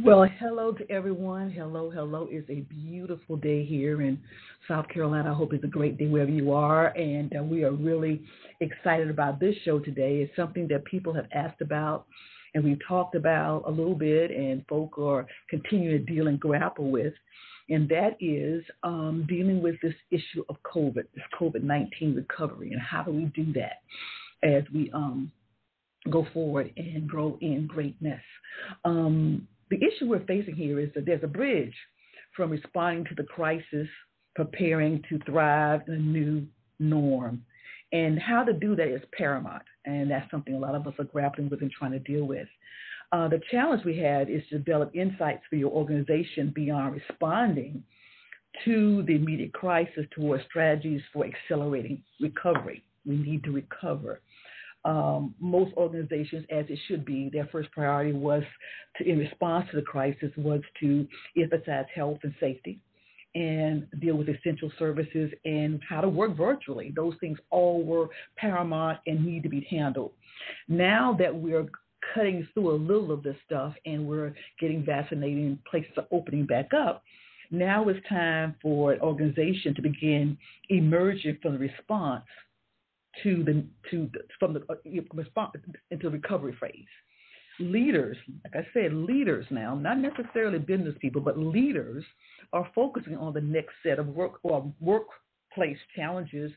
Well, 0.00 0.26
hello 0.40 0.72
to 0.72 0.90
everyone. 0.90 1.50
Hello, 1.50 1.90
hello. 1.90 2.26
It's 2.30 2.48
a 2.48 2.60
beautiful 2.60 3.36
day 3.36 3.62
here 3.62 4.00
in 4.00 4.18
South 4.66 4.88
Carolina. 4.88 5.32
I 5.32 5.34
hope 5.34 5.52
it's 5.52 5.64
a 5.64 5.68
great 5.68 5.98
day 5.98 6.06
wherever 6.06 6.30
you 6.30 6.52
are. 6.52 6.96
And 6.96 7.30
uh, 7.38 7.42
we 7.42 7.64
are 7.64 7.72
really 7.72 8.22
excited 8.60 9.10
about 9.10 9.38
this 9.38 9.54
show 9.66 9.80
today. 9.80 10.22
It's 10.22 10.34
something 10.34 10.66
that 10.68 10.86
people 10.86 11.12
have 11.12 11.26
asked 11.34 11.60
about 11.60 12.06
and 12.54 12.64
we've 12.64 12.78
talked 12.86 13.14
about 13.14 13.64
a 13.66 13.70
little 13.70 13.94
bit, 13.94 14.30
and 14.30 14.64
folk 14.66 14.98
are 14.98 15.26
continuing 15.48 16.04
to 16.04 16.12
deal 16.12 16.26
and 16.28 16.38
grapple 16.38 16.90
with, 16.90 17.14
and 17.70 17.88
that 17.88 18.16
is 18.20 18.62
um, 18.82 19.24
dealing 19.26 19.62
with 19.62 19.76
this 19.80 19.94
issue 20.10 20.44
of 20.50 20.56
COVID, 20.62 21.04
this 21.14 21.24
COVID 21.40 21.62
19 21.62 22.14
recovery, 22.14 22.72
and 22.72 22.80
how 22.80 23.02
do 23.02 23.10
we 23.10 23.24
do 23.26 23.52
that 23.54 23.80
as 24.42 24.64
we 24.74 24.90
um, 24.92 25.32
go 26.10 26.26
forward 26.34 26.72
and 26.76 27.08
grow 27.08 27.38
in 27.40 27.66
greatness. 27.66 28.20
Um, 28.84 29.48
the 29.72 29.86
issue 29.86 30.06
we're 30.06 30.24
facing 30.26 30.54
here 30.54 30.78
is 30.78 30.90
that 30.94 31.06
there's 31.06 31.24
a 31.24 31.28
bridge 31.28 31.74
from 32.36 32.50
responding 32.50 33.06
to 33.06 33.14
the 33.14 33.24
crisis, 33.24 33.88
preparing 34.34 35.02
to 35.08 35.18
thrive 35.20 35.80
in 35.88 35.94
a 35.94 35.98
new 35.98 36.46
norm. 36.78 37.42
And 37.92 38.18
how 38.18 38.44
to 38.44 38.52
do 38.52 38.76
that 38.76 38.88
is 38.88 39.00
paramount. 39.16 39.62
And 39.86 40.10
that's 40.10 40.30
something 40.30 40.54
a 40.54 40.58
lot 40.58 40.74
of 40.74 40.86
us 40.86 40.94
are 40.98 41.04
grappling 41.04 41.48
with 41.48 41.62
and 41.62 41.70
trying 41.70 41.92
to 41.92 41.98
deal 42.00 42.24
with. 42.24 42.48
Uh, 43.12 43.28
the 43.28 43.40
challenge 43.50 43.82
we 43.84 43.96
had 43.96 44.28
is 44.28 44.42
to 44.50 44.58
develop 44.58 44.94
insights 44.94 45.42
for 45.48 45.56
your 45.56 45.70
organization 45.70 46.52
beyond 46.54 46.94
responding 46.94 47.82
to 48.66 49.02
the 49.04 49.16
immediate 49.16 49.54
crisis 49.54 50.04
towards 50.14 50.44
strategies 50.44 51.00
for 51.14 51.24
accelerating 51.24 52.02
recovery. 52.20 52.82
We 53.06 53.16
need 53.16 53.42
to 53.44 53.52
recover. 53.52 54.20
Um, 54.84 55.34
most 55.38 55.72
organizations, 55.76 56.44
as 56.50 56.64
it 56.68 56.78
should 56.88 57.04
be, 57.04 57.30
their 57.32 57.48
first 57.52 57.70
priority 57.70 58.12
was 58.12 58.42
to, 58.96 59.08
in 59.08 59.18
response 59.18 59.68
to 59.70 59.76
the 59.76 59.82
crisis, 59.82 60.30
was 60.36 60.60
to 60.80 61.06
emphasize 61.36 61.86
health 61.94 62.18
and 62.24 62.34
safety 62.40 62.80
and 63.34 63.86
deal 64.00 64.16
with 64.16 64.28
essential 64.28 64.70
services 64.78 65.30
and 65.44 65.80
how 65.88 66.00
to 66.00 66.08
work 66.08 66.36
virtually. 66.36 66.92
Those 66.94 67.14
things 67.20 67.38
all 67.50 67.82
were 67.82 68.08
paramount 68.36 68.98
and 69.06 69.24
need 69.24 69.42
to 69.44 69.48
be 69.48 69.66
handled. 69.70 70.12
Now 70.68 71.16
that 71.18 71.34
we're 71.34 71.66
cutting 72.14 72.46
through 72.52 72.72
a 72.72 72.76
little 72.76 73.12
of 73.12 73.22
this 73.22 73.36
stuff 73.46 73.74
and 73.86 74.06
we're 74.06 74.34
getting 74.60 74.84
vaccinated 74.84 75.38
and 75.38 75.64
places 75.64 75.92
are 75.96 76.06
opening 76.10 76.44
back 76.44 76.74
up, 76.74 77.02
now 77.50 77.88
it's 77.88 78.06
time 78.08 78.54
for 78.60 78.92
an 78.92 79.00
organization 79.00 79.74
to 79.74 79.82
begin 79.82 80.36
emerging 80.68 81.38
from 81.40 81.52
the 81.52 81.58
response 81.58 82.24
to 83.22 83.44
the 83.44 83.64
to 83.90 84.10
from 84.38 84.54
the 84.54 84.60
uh, 84.70 84.74
response 85.14 85.52
into 85.90 86.10
recovery 86.10 86.56
phase 86.60 86.86
leaders, 87.60 88.16
like 88.44 88.64
I 88.64 88.66
said, 88.72 88.92
leaders 88.92 89.46
now, 89.50 89.74
not 89.74 89.98
necessarily 89.98 90.58
business 90.58 90.94
people, 91.00 91.20
but 91.20 91.38
leaders 91.38 92.04
are 92.52 92.68
focusing 92.74 93.16
on 93.16 93.32
the 93.32 93.40
next 93.40 93.74
set 93.82 93.98
of 93.98 94.08
work 94.08 94.40
or 94.42 94.72
workplace 94.80 95.78
challenges 95.94 96.50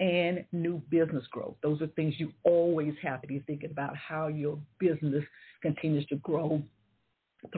and 0.00 0.44
new 0.52 0.80
business 0.90 1.24
growth. 1.30 1.56
Those 1.62 1.80
are 1.82 1.88
things 1.88 2.14
you 2.18 2.32
always 2.44 2.94
have 3.02 3.20
to 3.22 3.28
be 3.28 3.40
thinking 3.40 3.70
about 3.70 3.96
how 3.96 4.28
your 4.28 4.58
business 4.78 5.24
continues 5.62 6.06
to 6.06 6.16
grow 6.16 6.62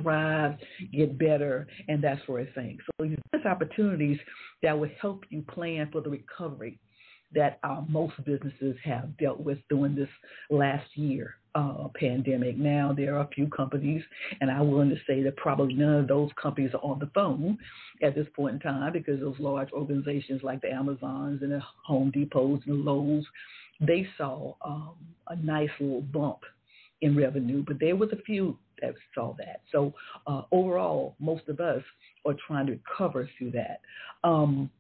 thrive, 0.03 0.57
get 0.93 1.19
better, 1.19 1.67
and 1.89 2.03
that 2.03 2.19
sort 2.27 2.43
of 2.43 2.53
thing. 2.55 2.79
So 3.01 3.09
there's 3.33 3.47
opportunities 3.47 4.19
that 4.63 4.79
will 4.79 4.91
help 5.01 5.25
you 5.31 5.43
plan 5.43 5.89
for 5.91 6.03
the 6.03 6.11
recovery 6.11 6.79
that 7.35 7.59
uh, 7.63 7.83
most 7.89 8.15
businesses 8.25 8.77
have 8.85 9.17
dealt 9.19 9.41
with 9.41 9.59
during 9.69 9.95
this 9.95 10.09
last 10.51 10.87
year 10.95 11.35
uh, 11.55 11.89
pandemic. 11.95 12.57
Now 12.57 12.95
there 12.97 13.17
are 13.17 13.23
a 13.23 13.29
few 13.35 13.49
companies, 13.49 14.03
and 14.41 14.51
I'm 14.51 14.71
willing 14.71 14.91
to 14.91 15.01
say 15.07 15.23
that 15.23 15.37
probably 15.37 15.75
none 15.75 16.01
of 16.01 16.09
those 16.09 16.31
companies 16.41 16.71
are 16.75 16.91
on 16.91 16.99
the 16.99 17.11
phone 17.15 17.59
at 18.03 18.15
this 18.15 18.27
point 18.35 18.55
in 18.55 18.61
time 18.61 18.93
because 18.93 19.21
those 19.21 19.39
large 19.39 19.71
organizations 19.73 20.43
like 20.43 20.63
the 20.63 20.73
Amazons 20.73 21.43
and 21.43 21.53
the 21.53 21.63
Home 21.87 22.11
Depots 22.11 22.63
and 22.67 22.85
Lowe's, 22.85 23.25
they 23.81 24.07
saw 24.17 24.55
um, 24.65 24.95
a 25.29 25.37
nice 25.37 25.71
little 25.81 26.03
bump 26.03 26.41
in 27.01 27.17
revenue, 27.17 27.65
but 27.67 27.79
there 27.79 27.97
was 27.97 28.11
a 28.13 28.23
few 28.23 28.59
that 28.81 28.95
saw 29.15 29.35
that. 29.39 29.63
So 29.73 29.93
uh, 30.27 30.43
overall, 30.53 31.15
most 31.19 31.49
of 31.49 31.61
us 31.61 31.83
are 32.27 32.35
trying 32.47 32.67
to 32.67 32.73
recover 32.73 33.29
through 33.39 33.53
that. 33.53 33.81
Um, 34.25 34.71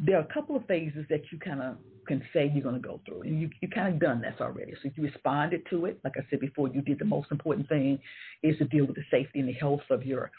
there 0.00 0.16
are 0.16 0.22
a 0.22 0.34
couple 0.34 0.56
of 0.56 0.66
phases 0.66 1.04
that 1.10 1.22
you 1.30 1.38
kind 1.38 1.62
of 1.62 1.76
can 2.06 2.22
say 2.32 2.50
you're 2.52 2.62
going 2.62 2.80
to 2.80 2.88
go 2.88 3.00
through, 3.06 3.22
and 3.22 3.40
you 3.40 3.48
you 3.60 3.68
kind 3.68 3.94
of 3.94 4.00
done 4.00 4.20
this 4.20 4.34
already. 4.40 4.72
So 4.72 4.88
if 4.88 4.96
you 4.96 5.04
responded 5.04 5.62
to 5.70 5.86
it, 5.86 6.00
like 6.04 6.14
I 6.16 6.22
said 6.30 6.40
before. 6.40 6.68
You 6.68 6.82
did 6.82 6.98
the 6.98 7.04
most 7.04 7.30
important 7.30 7.68
thing 7.68 7.98
is 8.42 8.58
to 8.58 8.64
deal 8.64 8.86
with 8.86 8.96
the 8.96 9.04
safety 9.10 9.40
and 9.40 9.48
the 9.48 9.52
health 9.52 9.82
of 9.90 10.04
your 10.04 10.30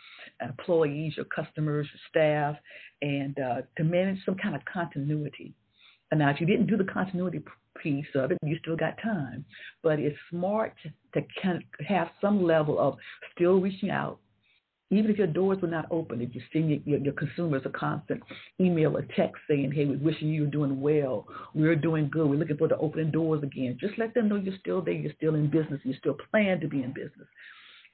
employees, 0.41 1.13
your 1.15 1.25
customers, 1.25 1.87
your 1.93 2.01
staff, 2.09 2.55
and 3.01 3.37
uh, 3.39 3.61
to 3.77 3.83
manage 3.83 4.19
some 4.25 4.35
kind 4.35 4.55
of 4.55 4.61
continuity. 4.65 5.53
And 6.11 6.19
now, 6.19 6.29
if 6.29 6.39
you 6.39 6.45
didn't 6.45 6.67
do 6.67 6.77
the 6.77 6.83
continuity 6.83 7.41
piece 7.81 8.05
of 8.15 8.31
it, 8.31 8.37
you 8.43 8.57
still 8.61 8.75
got 8.75 9.01
time. 9.01 9.45
But 9.81 9.99
it's 9.99 10.17
smart 10.29 10.73
to, 11.13 11.21
to 11.21 11.83
have 11.87 12.09
some 12.21 12.43
level 12.43 12.79
of 12.79 12.97
still 13.33 13.59
reaching 13.59 13.89
out, 13.89 14.19
even 14.97 15.11
if 15.11 15.17
your 15.17 15.27
doors 15.27 15.59
were 15.61 15.67
not 15.67 15.85
open, 15.91 16.21
if 16.21 16.33
you're 16.33 16.43
seeing 16.51 16.81
your, 16.85 16.99
your, 16.99 17.13
consumers 17.13 17.61
a 17.65 17.69
constant 17.69 18.21
email 18.59 18.97
or 18.97 19.05
text 19.15 19.41
saying, 19.49 19.71
hey, 19.71 19.85
we're 19.85 19.97
wishing 19.97 20.29
you 20.29 20.41
were 20.41 20.47
doing 20.47 20.81
well, 20.81 21.27
we're 21.53 21.75
doing 21.75 22.09
good, 22.09 22.27
we're 22.29 22.35
looking 22.35 22.57
for 22.57 22.67
the 22.67 22.77
opening 22.77 23.11
doors 23.11 23.43
again, 23.43 23.77
just 23.79 23.97
let 23.97 24.13
them 24.13 24.29
know 24.29 24.35
you're 24.35 24.57
still 24.59 24.81
there, 24.81 24.93
you're 24.93 25.13
still 25.17 25.35
in 25.35 25.49
business, 25.49 25.79
you 25.83 25.93
still 25.99 26.17
plan 26.31 26.59
to 26.59 26.67
be 26.67 26.83
in 26.83 26.93
business. 26.93 27.27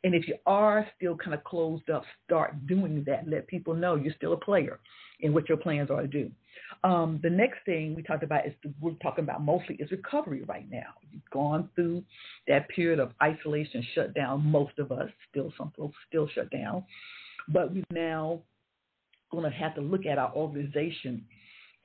And 0.03 0.15
if 0.15 0.27
you 0.27 0.35
are 0.45 0.88
still 0.95 1.17
kind 1.17 1.33
of 1.33 1.43
closed 1.43 1.89
up, 1.89 2.03
start 2.25 2.65
doing 2.67 3.03
that. 3.05 3.27
Let 3.27 3.47
people 3.47 3.73
know 3.73 3.95
you're 3.95 4.13
still 4.15 4.33
a 4.33 4.38
player 4.38 4.79
in 5.19 5.33
what 5.33 5.49
your 5.49 5.57
plans 5.57 5.91
are 5.91 6.01
to 6.01 6.07
do. 6.07 6.31
Um, 6.83 7.19
the 7.21 7.29
next 7.29 7.59
thing 7.65 7.95
we 7.95 8.03
talked 8.03 8.23
about 8.23 8.45
is 8.45 8.53
we're 8.79 8.93
talking 9.01 9.23
about 9.23 9.43
mostly 9.43 9.75
is 9.75 9.91
recovery 9.91 10.43
right 10.43 10.69
now. 10.69 10.93
You've 11.11 11.29
gone 11.31 11.69
through 11.75 12.03
that 12.47 12.69
period 12.69 12.99
of 12.99 13.11
isolation, 13.21 13.85
shutdown. 13.93 14.45
Most 14.45 14.79
of 14.79 14.91
us, 14.91 15.09
still 15.29 15.51
some 15.57 15.71
folks 15.77 15.95
still 16.07 16.27
shut 16.33 16.49
down, 16.51 16.83
but 17.49 17.73
we're 17.73 17.83
now 17.91 18.41
going 19.31 19.43
to 19.43 19.57
have 19.57 19.75
to 19.75 19.81
look 19.81 20.05
at 20.05 20.17
our 20.17 20.33
organization 20.33 21.23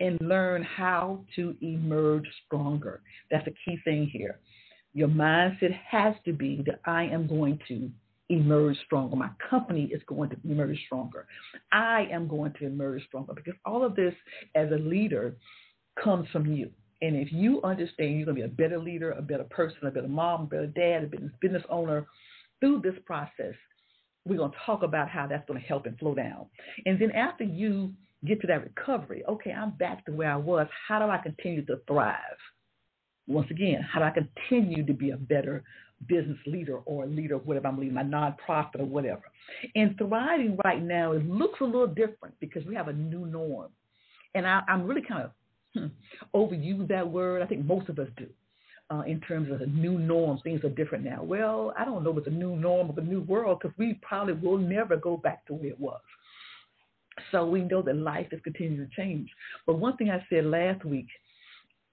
and 0.00 0.18
learn 0.20 0.62
how 0.62 1.20
to 1.36 1.54
emerge 1.60 2.24
stronger. 2.46 3.00
That's 3.30 3.46
a 3.46 3.52
key 3.64 3.78
thing 3.84 4.08
here. 4.12 4.38
Your 4.92 5.08
mindset 5.08 5.72
has 5.88 6.14
to 6.24 6.32
be 6.32 6.62
that 6.66 6.80
I 6.84 7.04
am 7.04 7.26
going 7.26 7.58
to 7.68 7.90
emerge 8.28 8.76
stronger. 8.86 9.16
My 9.16 9.30
company 9.50 9.84
is 9.92 10.02
going 10.06 10.30
to 10.30 10.36
emerge 10.44 10.78
stronger. 10.86 11.26
I 11.72 12.08
am 12.10 12.26
going 12.26 12.52
to 12.58 12.66
emerge 12.66 13.04
stronger 13.06 13.34
because 13.34 13.54
all 13.64 13.84
of 13.84 13.94
this 13.94 14.14
as 14.54 14.70
a 14.70 14.76
leader 14.76 15.36
comes 16.02 16.28
from 16.30 16.46
you. 16.46 16.70
And 17.02 17.16
if 17.16 17.32
you 17.32 17.60
understand 17.62 18.16
you're 18.16 18.24
going 18.24 18.36
to 18.36 18.42
be 18.42 18.46
a 18.46 18.48
better 18.48 18.78
leader, 18.78 19.12
a 19.12 19.22
better 19.22 19.44
person, 19.44 19.78
a 19.82 19.90
better 19.90 20.08
mom, 20.08 20.42
a 20.42 20.46
better 20.46 20.66
dad, 20.68 21.04
a 21.04 21.06
business, 21.06 21.32
business 21.40 21.62
owner 21.68 22.06
through 22.60 22.80
this 22.80 22.94
process, 23.04 23.54
we're 24.24 24.38
going 24.38 24.52
to 24.52 24.56
talk 24.64 24.82
about 24.82 25.10
how 25.10 25.26
that's 25.26 25.46
going 25.46 25.60
to 25.60 25.66
help 25.66 25.84
and 25.84 25.98
flow 25.98 26.14
down. 26.14 26.46
And 26.86 26.98
then 26.98 27.10
after 27.10 27.44
you 27.44 27.92
get 28.24 28.40
to 28.40 28.46
that 28.46 28.62
recovery, 28.62 29.22
okay, 29.28 29.52
I'm 29.52 29.72
back 29.72 30.06
to 30.06 30.12
where 30.12 30.32
I 30.32 30.36
was. 30.36 30.66
How 30.88 30.98
do 30.98 31.10
I 31.10 31.18
continue 31.18 31.64
to 31.66 31.80
thrive? 31.86 32.16
Once 33.26 33.50
again, 33.50 33.82
how 33.82 34.00
do 34.00 34.06
I 34.06 34.10
continue 34.10 34.84
to 34.86 34.92
be 34.94 35.10
a 35.10 35.16
better 35.16 35.62
business 36.06 36.38
leader 36.46 36.78
or 36.84 37.04
a 37.04 37.06
leader 37.06 37.38
whatever 37.38 37.68
I'm 37.68 37.78
leading, 37.78 37.94
my 37.94 38.02
nonprofit 38.02 38.80
or 38.80 38.84
whatever. 38.84 39.22
And 39.74 39.96
thriving 39.96 40.58
right 40.64 40.82
now, 40.82 41.12
it 41.12 41.28
looks 41.28 41.60
a 41.60 41.64
little 41.64 41.86
different 41.86 42.34
because 42.40 42.64
we 42.66 42.74
have 42.74 42.88
a 42.88 42.92
new 42.92 43.26
norm. 43.26 43.70
And 44.34 44.46
I, 44.46 44.62
am 44.68 44.86
really 44.86 45.02
kind 45.02 45.22
of 45.22 45.30
hmm, 45.74 45.86
overuse 46.34 46.88
that 46.88 47.08
word. 47.08 47.42
I 47.42 47.46
think 47.46 47.64
most 47.64 47.88
of 47.88 47.98
us 47.98 48.08
do. 48.16 48.26
Uh, 48.90 49.00
in 49.06 49.18
terms 49.22 49.50
of 49.50 49.60
the 49.60 49.66
new 49.66 49.98
norms, 49.98 50.42
things 50.44 50.62
are 50.62 50.68
different 50.68 51.04
now. 51.04 51.22
Well, 51.22 51.72
I 51.78 51.86
don't 51.86 52.04
know 52.04 52.10
what's 52.10 52.26
a 52.26 52.30
new 52.30 52.54
norm 52.54 52.90
of 52.90 52.98
a 52.98 53.00
new 53.00 53.22
world 53.22 53.60
because 53.60 53.76
we 53.78 53.98
probably 54.02 54.34
will 54.34 54.58
never 54.58 54.96
go 54.96 55.16
back 55.16 55.46
to 55.46 55.54
where 55.54 55.70
it 55.70 55.80
was. 55.80 56.00
So 57.32 57.46
we 57.46 57.62
know 57.62 57.80
that 57.80 57.96
life 57.96 58.26
is 58.30 58.40
continuing 58.44 58.86
to 58.86 58.94
change. 58.94 59.30
But 59.66 59.78
one 59.78 59.96
thing 59.96 60.10
I 60.10 60.24
said 60.28 60.44
last 60.44 60.84
week 60.84 61.06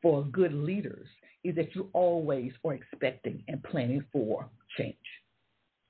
for 0.02 0.26
good 0.26 0.54
leaders 0.54 1.08
is 1.44 1.56
that 1.56 1.76
you 1.76 1.90
always 1.94 2.52
are 2.64 2.74
expecting 2.74 3.44
and 3.48 3.64
planning 3.64 4.04
for 4.12 4.48
change. 4.78 4.96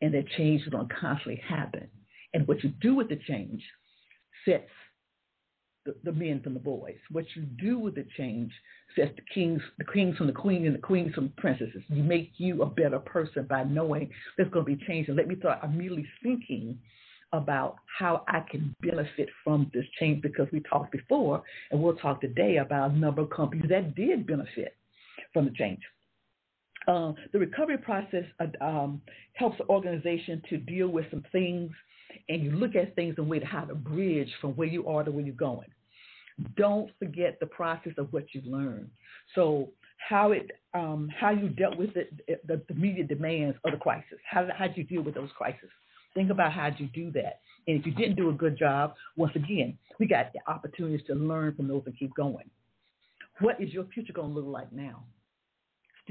and 0.01 0.13
that 0.13 0.27
change 0.38 0.62
is 0.63 0.69
going 0.69 0.88
to 0.88 0.95
constantly 0.95 1.42
happen. 1.48 1.88
And 2.33 2.48
what 2.48 2.63
you 2.63 2.69
do 2.81 2.95
with 2.95 3.09
the 3.09 3.19
change 3.27 3.62
sets 4.45 4.69
the, 5.86 5.95
the 6.03 6.12
men 6.12 6.42
from 6.42 6.53
the 6.53 6.59
boys. 6.59 6.98
What 7.12 7.25
you 7.36 7.44
do 7.44 7.80
with 7.80 7.95
the 7.95 8.06
change 8.18 8.51
sets 8.95 9.12
the 9.15 9.24
kings, 9.33 9.62
the 9.77 9.86
kings 9.86 10.18
from 10.18 10.27
the 10.27 10.33
queen, 10.33 10.65
and 10.65 10.75
the 10.75 10.80
queens 10.80 11.13
from 11.13 11.25
the 11.25 11.42
princesses. 11.42 11.83
You 11.88 12.04
make 12.04 12.31
you 12.38 12.62
a 12.62 12.65
better 12.65 13.00
person 13.00 13.45
by 13.50 13.63
knowing 13.63 14.09
there's 14.38 14.50
going 14.51 14.65
to 14.65 14.75
be 14.75 14.86
change. 14.86 15.07
And 15.07 15.18
let 15.18 15.27
me 15.27 15.36
start 15.39 15.63
immediately 15.63 16.06
thinking 16.24 16.77
about 17.33 17.77
how 17.97 18.24
I 18.27 18.42
can 18.50 18.75
benefit 18.81 19.30
from 19.44 19.71
this 19.74 19.86
change 20.00 20.21
because 20.21 20.47
we 20.51 20.59
talked 20.62 20.92
before, 20.92 21.42
and 21.71 21.81
we'll 21.81 21.95
talk 21.95 22.21
today 22.21 22.57
about 22.57 22.92
a 22.92 22.97
number 22.97 23.21
of 23.21 23.30
companies 23.30 23.69
that 23.69 23.95
did 23.95 24.27
benefit 24.27 24.75
from 25.33 25.45
the 25.45 25.51
change. 25.51 25.79
Uh, 26.87 27.13
the 27.31 27.39
recovery 27.39 27.77
process 27.77 28.25
uh, 28.39 28.65
um, 28.65 29.01
helps 29.33 29.57
the 29.57 29.67
organization 29.67 30.41
to 30.49 30.57
deal 30.57 30.87
with 30.87 31.05
some 31.11 31.23
things, 31.31 31.71
and 32.27 32.43
you 32.43 32.51
look 32.51 32.75
at 32.75 32.95
things 32.95 33.15
in 33.17 33.23
a 33.23 33.27
way 33.27 33.39
to 33.39 33.45
how 33.45 33.63
to 33.63 33.75
bridge 33.75 34.29
from 34.41 34.51
where 34.51 34.67
you 34.67 34.87
are 34.87 35.03
to 35.03 35.11
where 35.11 35.23
you're 35.23 35.35
going. 35.35 35.67
Don't 36.57 36.89
forget 36.97 37.37
the 37.39 37.45
process 37.45 37.93
of 37.97 38.11
what 38.11 38.25
you've 38.33 38.45
learned. 38.45 38.89
So 39.35 39.69
how 40.09 40.31
it 40.31 40.49
um, 40.73 41.09
how 41.19 41.29
you 41.29 41.49
dealt 41.49 41.77
with 41.77 41.95
it, 41.95 42.11
the, 42.47 42.61
the 42.67 42.73
immediate 42.73 43.07
demands 43.07 43.57
of 43.63 43.73
the 43.73 43.77
crisis. 43.77 44.17
How 44.27 44.47
how 44.57 44.67
did 44.67 44.77
you 44.77 44.83
deal 44.83 45.03
with 45.03 45.13
those 45.13 45.29
crises? 45.37 45.69
Think 46.15 46.31
about 46.31 46.51
how 46.51 46.69
you 46.77 46.87
do 46.87 47.11
that. 47.11 47.41
And 47.67 47.79
if 47.79 47.85
you 47.85 47.93
didn't 47.93 48.15
do 48.15 48.29
a 48.29 48.33
good 48.33 48.57
job, 48.57 48.95
once 49.15 49.35
again, 49.35 49.77
we 49.99 50.07
got 50.07 50.33
the 50.33 50.39
opportunities 50.51 51.05
to 51.07 51.13
learn 51.13 51.55
from 51.55 51.67
those 51.67 51.83
and 51.85 51.97
keep 51.97 52.13
going. 52.15 52.49
What 53.41 53.61
is 53.61 53.73
your 53.73 53.85
future 53.85 54.13
going 54.13 54.29
to 54.29 54.39
look 54.39 54.47
like 54.47 54.71
now? 54.71 55.03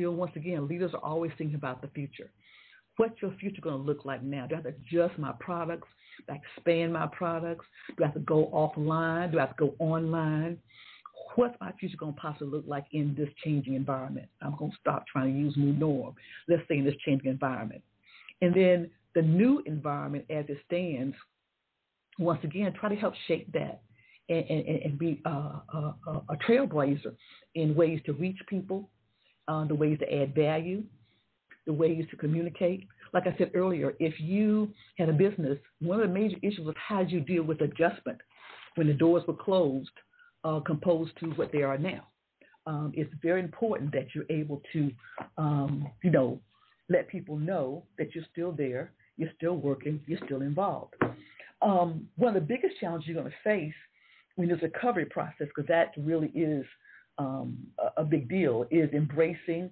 still, 0.00 0.12
once 0.12 0.32
again, 0.37 0.69
leaders 0.69 0.93
are 0.94 1.05
always 1.05 1.32
thinking 1.37 1.56
about 1.56 1.82
the 1.82 1.88
future. 1.88 2.31
What's 2.97 3.21
your 3.23 3.32
future 3.41 3.61
going 3.62 3.77
to 3.77 3.82
look 3.82 4.05
like 4.05 4.23
now? 4.23 4.47
Do 4.47 4.55
I 4.55 4.59
have 4.59 4.65
to 4.65 4.71
adjust 4.71 5.19
my 5.19 5.32
products? 5.41 5.88
Expand 6.29 6.93
my 6.93 7.06
products? 7.06 7.65
Do 7.97 8.05
I 8.05 8.09
have 8.09 8.15
to 8.15 8.21
go 8.21 8.50
offline? 8.53 9.32
Do 9.32 9.38
I 9.38 9.43
have 9.43 9.56
to 9.56 9.67
go 9.67 9.75
online? 9.79 10.59
What's 11.37 11.56
my 11.61 11.73
future 11.73 11.97
going 11.97 12.15
to 12.15 12.21
possibly 12.21 12.49
look 12.49 12.65
like 12.67 12.87
in 12.93 13.15
this 13.17 13.29
changing 13.44 13.75
environment? 13.75 14.29
I'm 14.43 14.56
going 14.56 14.71
to 14.71 14.76
stop 14.81 15.05
trying 15.06 15.33
to 15.33 15.38
use 15.38 15.55
new 15.56 15.73
norm. 15.73 16.15
Let's 16.49 16.62
say 16.69 16.79
in 16.79 16.85
this 16.85 16.94
changing 17.05 17.31
environment. 17.31 17.83
And 18.43 18.55
then 18.55 18.91
the 19.15 19.23
new 19.23 19.62
environment 19.67 20.25
as 20.29 20.44
it 20.49 20.59
stands, 20.67 21.15
once 22.19 22.41
again, 22.43 22.73
try 22.79 22.88
to 22.88 22.97
help 22.97 23.15
shape 23.29 23.50
that 23.53 23.83
and, 24.31 24.44
and, 24.49 24.82
and 24.82 24.99
be 24.99 25.21
a, 25.25 25.29
a, 25.29 26.37
trailblazer 26.49 27.15
in 27.56 27.75
ways 27.75 28.00
to 28.06 28.12
reach 28.12 28.38
people, 28.49 28.88
uh, 29.49 29.65
the 29.65 29.75
ways 29.75 29.99
to 29.99 30.15
add 30.15 30.35
value, 30.35 30.82
the 31.67 31.73
ways 31.73 32.05
to 32.11 32.17
communicate. 32.17 32.87
Like 33.12 33.27
I 33.27 33.35
said 33.37 33.50
earlier, 33.55 33.94
if 33.99 34.21
you 34.21 34.71
had 34.97 35.09
a 35.09 35.12
business, 35.12 35.59
one 35.81 36.00
of 36.00 36.09
the 36.09 36.15
major 36.15 36.37
issues 36.43 36.65
was 36.65 36.77
how 36.79 37.00
you 37.00 37.21
deal 37.21 37.43
with 37.43 37.61
adjustment 37.61 38.19
when 38.77 38.87
the 38.87 38.94
doors 38.94 39.25
were 39.27 39.35
closed, 39.35 39.91
uh, 40.44 40.61
composed 40.61 41.12
to 41.19 41.26
what 41.31 41.50
they 41.50 41.62
are 41.62 41.76
now. 41.76 42.06
Um, 42.67 42.93
it's 42.94 43.12
very 43.21 43.41
important 43.41 43.91
that 43.93 44.06
you're 44.15 44.31
able 44.31 44.62
to, 44.73 44.93
um, 45.38 45.88
you 46.05 46.11
know, 46.11 46.38
let 46.88 47.09
people 47.09 47.37
know 47.37 47.85
that 47.99 48.15
you're 48.15 48.25
still 48.31 48.53
there, 48.53 48.93
you're 49.17 49.31
still 49.37 49.56
working, 49.56 50.00
you're 50.06 50.21
still 50.25 50.43
involved. 50.43 50.94
Um, 51.62 52.06
one 52.17 52.37
of 52.37 52.43
the 52.43 52.47
biggest 52.47 52.79
challenges 52.79 53.09
you're 53.09 53.21
going 53.21 53.31
to 53.31 53.37
face 53.43 53.75
when 54.37 54.49
there's 54.49 54.62
a 54.62 54.67
recovery 54.67 55.06
process, 55.06 55.49
because 55.55 55.69
that 55.69 55.93
really 55.97 56.29
is 56.29 56.65
um, 57.19 57.59
a, 57.79 58.03
a, 58.03 58.05
big 58.05 58.29
deal, 58.29 58.67
is 58.71 58.91
embracing 58.93 59.71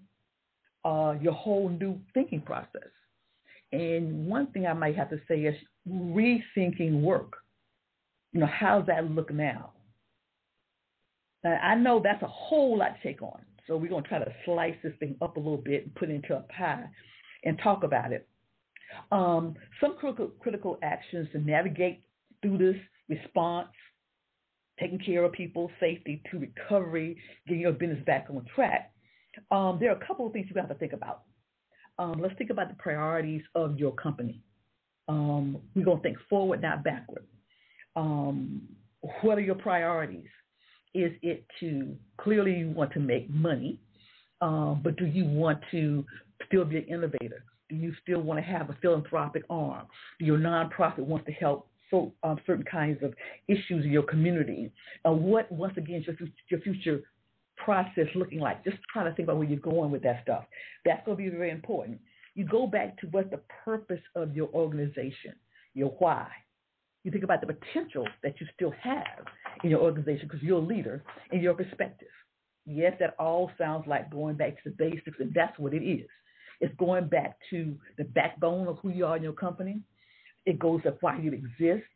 uh, 0.84 1.14
your 1.20 1.32
whole 1.32 1.68
new 1.68 1.98
thinking 2.14 2.40
process. 2.40 2.90
And 3.72 4.26
one 4.26 4.48
thing 4.48 4.66
I 4.66 4.72
might 4.72 4.96
have 4.96 5.10
to 5.10 5.20
say 5.28 5.40
is 5.40 5.54
rethinking 5.88 7.00
work. 7.00 7.32
You 8.32 8.40
know, 8.40 8.46
how's 8.46 8.86
that 8.86 9.10
look 9.10 9.32
now? 9.32 9.72
Now, 11.44 11.58
I 11.62 11.74
know 11.74 12.00
that's 12.02 12.22
a 12.22 12.28
whole 12.28 12.78
lot 12.78 12.94
to 12.96 13.02
take 13.02 13.22
on. 13.22 13.40
So 13.66 13.76
we're 13.76 13.90
going 13.90 14.02
to 14.02 14.08
try 14.08 14.18
to 14.18 14.32
slice 14.44 14.74
this 14.82 14.94
thing 14.98 15.16
up 15.20 15.36
a 15.36 15.40
little 15.40 15.58
bit 15.58 15.84
and 15.84 15.94
put 15.94 16.10
it 16.10 16.14
into 16.14 16.36
a 16.36 16.40
pie 16.40 16.84
and 17.44 17.58
talk 17.62 17.84
about 17.84 18.12
it. 18.12 18.26
Um, 19.12 19.54
some 19.80 19.96
critical, 19.98 20.28
critical 20.40 20.78
actions 20.82 21.28
to 21.32 21.38
navigate 21.38 22.02
through 22.42 22.58
this 22.58 22.76
response 23.08 23.68
taking 24.78 24.98
care 24.98 25.24
of 25.24 25.32
people's 25.32 25.70
safety 25.80 26.22
to 26.30 26.38
recovery, 26.38 27.16
getting 27.46 27.60
your 27.62 27.72
business 27.72 28.04
back 28.06 28.26
on 28.30 28.44
track, 28.54 28.92
um, 29.50 29.78
there 29.80 29.90
are 29.90 29.96
a 29.96 30.06
couple 30.06 30.26
of 30.26 30.32
things 30.32 30.46
you 30.48 30.60
have 30.60 30.68
to 30.68 30.74
think 30.74 30.92
about. 30.92 31.22
Um, 31.98 32.20
let's 32.20 32.34
think 32.38 32.50
about 32.50 32.68
the 32.68 32.76
priorities 32.76 33.42
of 33.54 33.78
your 33.78 33.92
company. 33.92 34.40
Um, 35.08 35.58
we're 35.74 35.84
going 35.84 35.98
to 35.98 36.02
think 36.02 36.18
forward, 36.28 36.62
not 36.62 36.84
backward. 36.84 37.24
Um, 37.96 38.62
what 39.22 39.38
are 39.38 39.42
your 39.42 39.54
priorities? 39.54 40.28
Is 40.94 41.12
it 41.22 41.44
to 41.60 41.96
clearly 42.18 42.54
you 42.54 42.70
want 42.70 42.92
to 42.92 43.00
make 43.00 43.28
money, 43.30 43.78
um, 44.40 44.80
but 44.82 44.96
do 44.96 45.06
you 45.06 45.24
want 45.24 45.60
to 45.70 46.04
still 46.46 46.64
be 46.64 46.78
an 46.78 46.84
innovator? 46.84 47.44
Do 47.68 47.76
you 47.76 47.92
still 48.02 48.20
want 48.20 48.38
to 48.38 48.44
have 48.44 48.70
a 48.70 48.76
philanthropic 48.80 49.42
arm? 49.50 49.86
Do 50.18 50.24
your 50.24 50.38
nonprofit 50.38 51.00
wants 51.00 51.26
to 51.26 51.32
help 51.32 51.67
so, 51.90 52.12
um, 52.22 52.38
certain 52.46 52.64
kinds 52.64 53.02
of 53.02 53.14
issues 53.48 53.84
in 53.84 53.90
your 53.90 54.02
community. 54.02 54.70
Uh, 55.06 55.12
what, 55.12 55.50
once 55.50 55.74
again, 55.76 56.04
your, 56.06 56.16
your 56.48 56.60
future 56.60 57.02
process 57.56 58.06
looking 58.14 58.40
like? 58.40 58.64
Just 58.64 58.76
trying 58.92 59.06
to 59.06 59.14
think 59.14 59.26
about 59.26 59.38
where 59.38 59.48
you're 59.48 59.58
going 59.58 59.90
with 59.90 60.02
that 60.02 60.20
stuff. 60.22 60.44
That's 60.84 61.04
going 61.04 61.16
to 61.16 61.30
be 61.30 61.36
very 61.36 61.50
important. 61.50 62.00
You 62.34 62.44
go 62.44 62.66
back 62.66 62.98
to 63.00 63.06
what's 63.08 63.30
the 63.30 63.40
purpose 63.64 64.00
of 64.14 64.36
your 64.36 64.48
organization, 64.54 65.34
your 65.74 65.90
why. 65.98 66.28
You 67.04 67.10
think 67.10 67.24
about 67.24 67.40
the 67.40 67.46
potential 67.52 68.06
that 68.22 68.40
you 68.40 68.46
still 68.54 68.72
have 68.82 69.24
in 69.64 69.70
your 69.70 69.80
organization 69.80 70.28
because 70.28 70.42
you're 70.42 70.58
a 70.58 70.64
leader 70.64 71.02
in 71.32 71.40
your 71.40 71.54
perspective. 71.54 72.08
Yes, 72.66 72.92
that 73.00 73.14
all 73.18 73.50
sounds 73.56 73.86
like 73.86 74.10
going 74.10 74.36
back 74.36 74.62
to 74.62 74.70
the 74.70 74.76
basics, 74.76 75.16
and 75.20 75.32
that's 75.34 75.58
what 75.58 75.72
it 75.72 75.82
is. 75.82 76.06
It's 76.60 76.74
going 76.76 77.08
back 77.08 77.38
to 77.50 77.74
the 77.96 78.04
backbone 78.04 78.68
of 78.68 78.78
who 78.78 78.90
you 78.90 79.06
are 79.06 79.16
in 79.16 79.22
your 79.22 79.32
company, 79.32 79.80
it 80.48 80.58
goes 80.58 80.82
to 80.82 80.94
why 81.02 81.18
you 81.18 81.32
exist, 81.32 81.86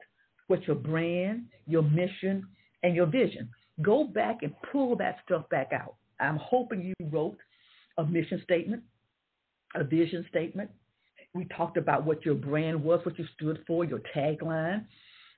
what 0.47 0.63
your 0.67 0.77
brand, 0.77 1.47
your 1.67 1.83
mission, 1.83 2.47
and 2.83 2.95
your 2.95 3.07
vision. 3.07 3.49
Go 3.81 4.05
back 4.05 4.43
and 4.43 4.53
pull 4.71 4.95
that 4.97 5.17
stuff 5.25 5.49
back 5.49 5.71
out. 5.73 5.95
I'm 6.21 6.37
hoping 6.37 6.83
you 6.83 6.95
wrote 7.11 7.39
a 7.97 8.05
mission 8.05 8.43
statement, 8.45 8.83
a 9.75 9.85
vision 9.85 10.27
statement. 10.29 10.71
We 11.33 11.47
talked 11.47 11.79
about 11.79 12.05
what 12.05 12.27
your 12.27 12.35
brand 12.35 12.85
was, 12.85 13.01
what 13.05 13.19
you 13.19 13.25
stood 13.35 13.65
for, 13.67 13.87
your 13.87 14.03
tagline. 14.15 14.85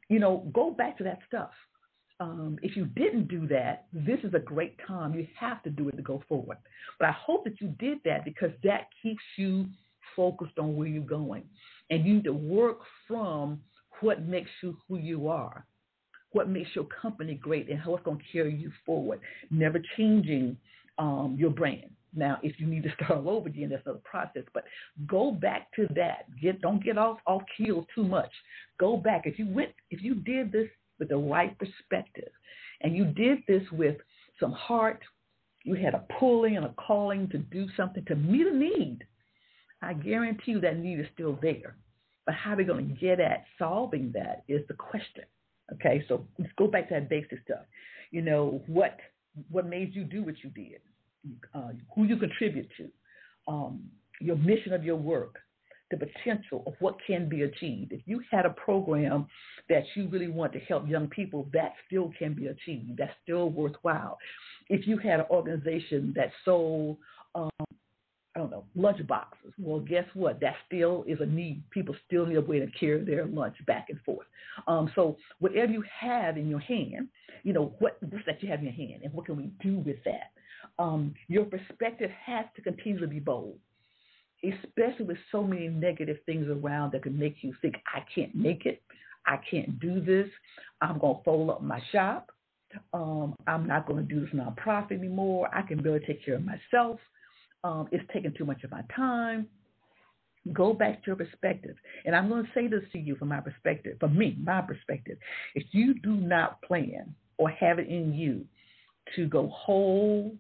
You 0.09 0.19
know, 0.19 0.51
go 0.53 0.73
back 0.73 0.99
to 0.99 1.05
that 1.05 1.21
stuff. 1.29 1.51
Um, 2.19 2.59
if 2.63 2.77
you 2.77 2.87
didn't 2.87 3.29
do 3.29 3.47
that, 3.47 3.87
this 3.93 4.19
is 4.25 4.35
a 4.35 4.41
great 4.41 4.77
time. 4.89 5.15
You 5.15 5.29
have 5.39 5.63
to 5.63 5.71
do 5.71 5.89
it 5.89 5.97
to 5.97 6.03
go 6.03 6.21
forward. 6.29 6.59
But 6.99 7.11
I 7.11 7.13
hope 7.13 7.45
that 7.45 7.61
you 7.61 7.69
did 7.79 7.99
that 8.05 8.25
because 8.25 8.51
that 8.65 8.89
keeps 9.01 9.23
you 9.37 9.67
focused 10.17 10.59
on 10.59 10.75
where 10.75 10.89
you're 10.89 11.05
going. 11.05 11.45
And 11.91 12.05
you 12.05 12.15
need 12.15 12.25
to 12.25 12.33
work 12.33 12.79
from 13.07 13.61
what 14.01 14.27
makes 14.27 14.51
you 14.63 14.77
who 14.89 14.97
you 14.97 15.29
are, 15.29 15.67
what 16.33 16.49
makes 16.49 16.71
your 16.75 16.87
company 17.01 17.35
great, 17.35 17.69
and 17.69 17.79
how 17.79 17.95
it's 17.95 18.05
going 18.05 18.19
to 18.19 18.25
carry 18.33 18.55
you 18.55 18.73
forward, 18.85 19.21
never 19.51 19.81
changing 19.97 20.57
um, 20.99 21.37
your 21.39 21.51
brand. 21.51 21.91
Now, 22.17 22.39
if 22.43 22.61
you 22.61 22.67
need 22.67 22.85
to 22.85 22.95
start 22.95 23.25
all 23.25 23.37
over 23.37 23.49
again, 23.49 23.71
that's 23.71 23.83
another 23.85 24.01
process. 24.05 24.45
But 24.53 24.65
go 25.07 25.33
back 25.33 25.73
to 25.77 25.87
that. 25.95 26.27
Get 26.41 26.61
don't 26.61 26.83
get 26.83 26.97
off 26.97 27.19
off 27.27 27.43
keel 27.57 27.87
too 27.95 28.05
much. 28.05 28.31
Go 28.79 28.97
back. 28.97 29.23
If 29.25 29.39
you 29.39 29.49
went, 29.49 29.71
if 29.91 30.03
you 30.03 30.15
did 30.15 30.53
this 30.53 30.69
with 30.99 31.09
the 31.09 31.17
right 31.17 31.57
perspective, 31.59 32.31
and 32.83 32.97
you 32.97 33.05
did 33.05 33.39
this 33.49 33.63
with 33.73 33.97
some 34.39 34.53
heart, 34.53 35.03
you 35.65 35.75
had 35.75 35.95
a 35.95 36.05
pulling 36.19 36.57
and 36.57 36.67
a 36.67 36.75
calling 36.87 37.29
to 37.31 37.39
do 37.39 37.67
something 37.77 38.05
to 38.07 38.15
meet 38.15 38.47
a 38.47 38.57
need 38.57 39.01
I 39.85 39.93
guarantee 39.95 40.53
you 40.53 40.61
that 40.61 40.79
need 40.79 41.01
is 41.01 41.07
still 41.15 41.39
there. 41.41 41.77
But 42.27 42.35
how 42.35 42.57
we're 42.57 42.67
going 42.67 42.89
to 42.89 42.95
get 42.95 43.21
at 43.21 43.45
solving 43.59 44.13
that 44.15 44.45
is 44.49 44.63
the 44.69 44.75
question. 44.75 45.25
Okay, 45.75 46.05
so 46.09 46.27
let's 46.39 46.53
go 46.57 46.67
back 46.67 46.89
to 46.89 46.95
that 46.95 47.09
basic 47.09 47.39
stuff. 47.45 47.65
You 48.11 48.23
know, 48.23 48.63
what 48.67 48.99
what 49.51 49.67
made 49.67 49.95
you 49.95 50.05
do 50.05 50.23
what 50.23 50.35
you 50.43 50.51
did, 50.51 50.81
uh, 51.55 51.71
who 51.95 52.05
you 52.05 52.17
contribute 52.17 52.69
to, 52.77 52.89
um, 53.49 53.83
your 54.21 54.37
mission 54.37 54.73
of 54.73 54.85
your 54.85 54.97
work, 54.97 55.37
the 55.91 55.97
potential 55.97 56.63
of 56.67 56.75
what 56.79 56.97
can 57.07 57.29
be 57.29 57.43
achieved. 57.43 57.93
If 57.93 58.03
you 58.07 58.23
had 58.31 58.47
a 58.47 58.51
program 58.51 59.27
that 59.69 59.83
you 59.95 60.09
really 60.09 60.29
want 60.29 60.53
to 60.53 60.61
help 60.61 60.89
young 60.89 61.09
people, 61.09 61.49
that 61.53 61.73
still 61.87 62.13
can 62.19 62.35
be 62.35 62.47
achieved. 62.47 62.97
That's 62.97 63.13
still 63.23 63.51
worthwhile. 63.51 64.19
If 64.69 64.87
you 64.87 64.99
had 64.99 65.21
an 65.21 65.27
organization 65.31 66.13
that 66.17 66.31
sold 66.45 66.99
um, 67.35 67.51
I 68.35 68.41
don't 68.41 68.51
know, 68.51 68.65
lunch 68.75 69.07
boxes. 69.07 69.53
Well, 69.59 69.81
guess 69.81 70.07
what? 70.15 70.41
That 70.41 70.55
still 70.67 71.05
is 71.07 71.21
a 71.21 71.27
need. 71.27 71.63
People 71.71 71.95
still 72.07 72.27
need 72.27 72.37
a 72.37 72.41
way 72.41 72.59
to 72.59 72.67
carry 72.79 73.05
their 73.05 73.27
lunch 73.27 73.55
back 73.67 73.87
and 73.91 74.01
forth. 74.01 74.27
Um, 74.67 74.91
so 74.97 75.17
whatever 75.39 75.71
you 75.71 75.85
have 76.01 76.37
in 76.37 76.49
your 76.49 76.59
hand, 76.59 77.09
you 77.45 77.53
know, 77.53 77.75
what 77.79 77.99
what's 78.11 78.27
that 78.27 78.43
you 78.43 78.49
have 78.49 78.59
in 78.59 78.65
your 78.67 78.75
hand, 78.75 79.03
and 79.05 79.13
what 79.13 79.27
can 79.27 79.37
we 79.37 79.51
do 79.63 79.79
with 79.79 80.03
that? 80.05 80.33
Um, 80.79 81.15
your 81.29 81.45
perspective 81.45 82.11
has 82.27 82.47
to 82.57 82.63
continue 82.63 82.99
to 82.99 83.07
be 83.07 83.21
bold. 83.21 83.59
especially 84.45 85.07
with 85.07 85.17
so 85.33 85.43
many 85.43 85.69
negative 85.69 86.19
things 86.27 86.49
around 86.49 86.93
that 86.93 87.03
can 87.03 87.19
make 87.19 87.37
you 87.43 87.55
think, 87.63 87.77
I 87.95 88.01
can't 88.15 88.35
make 88.35 88.67
it. 88.67 88.83
I 89.27 89.39
can't 89.51 89.79
do 89.81 90.01
this. 90.01 90.29
I'm 90.81 90.99
going 90.99 91.17
to 91.17 91.23
fold 91.25 91.51
up 91.51 91.63
my 91.63 91.81
shop. 91.93 92.31
Um, 92.93 93.35
I'm 93.47 93.67
not 93.67 93.87
going 93.87 94.07
to 94.07 94.15
do 94.15 94.21
this 94.21 94.35
nonprofit 94.35 94.93
anymore. 94.93 95.49
I 95.55 95.63
can 95.63 95.83
barely 95.83 96.01
take 96.01 96.25
care 96.25 96.35
of 96.35 96.45
myself. 96.45 96.99
Um, 97.65 97.89
it's 97.91 98.05
taking 98.13 98.33
too 98.37 98.45
much 98.45 98.63
of 98.63 98.71
my 98.71 98.83
time. 98.95 99.49
Go 100.53 100.75
back 100.75 101.03
to 101.03 101.07
your 101.09 101.17
perspective. 101.17 101.75
And 102.05 102.15
I'm 102.15 102.29
going 102.29 102.45
to 102.45 102.51
say 102.55 102.69
this 102.69 102.83
to 102.93 102.99
you 102.99 103.17
from 103.17 103.29
my 103.29 103.41
perspective, 103.41 103.97
from 103.99 104.17
me, 104.17 104.37
my 104.43 104.61
perspective. 104.61 105.17
If 105.55 105.65
you 105.73 105.95
do 105.95 106.15
not 106.15 106.61
plan 106.63 107.15
or 107.39 107.49
have 107.49 107.79
it 107.79 107.89
in 107.89 108.13
you 108.13 108.45
to 109.17 109.27
go 109.27 109.49
whole, 109.49 110.35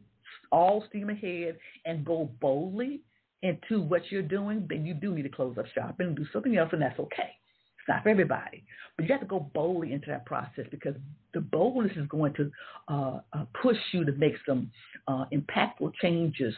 all 0.53 0.85
steam 0.89 1.09
ahead 1.09 1.57
and 1.87 2.05
go 2.05 2.31
boldly 2.41 3.01
into 3.43 3.81
what 3.81 4.03
you're 4.11 4.23
doing, 4.23 4.67
then 4.69 4.87
you 4.87 4.95
do 4.95 5.15
need 5.15 5.23
to 5.23 5.29
close 5.29 5.57
up 5.59 5.67
shop 5.75 5.97
and 6.01 6.17
do 6.17 6.27
something 6.33 6.57
else, 6.57 6.71
and 6.73 6.83
that's 6.83 6.99
okay. 6.99 7.31
It's 7.79 7.89
not 7.89 8.03
for 8.03 8.09
everybody. 8.09 8.65
But 8.97 9.07
you 9.07 9.13
have 9.13 9.21
to 9.21 9.27
go 9.27 9.51
boldly 9.53 9.93
into 9.93 10.07
that 10.09 10.25
process 10.25 10.65
because 10.71 10.95
the 11.35 11.41
boldness 11.41 11.93
is 11.97 12.07
going 12.09 12.33
to 12.35 12.51
uh, 12.89 13.21
uh, 13.33 13.45
push 13.61 13.77
you 13.93 14.05
to 14.05 14.13
make 14.13 14.35
some 14.47 14.71
uh, 15.09 15.27
impactful 15.33 15.93
changes. 16.01 16.55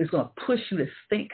It's 0.00 0.10
going 0.10 0.24
to 0.24 0.30
push 0.46 0.60
you 0.70 0.78
to 0.78 0.86
think 1.10 1.30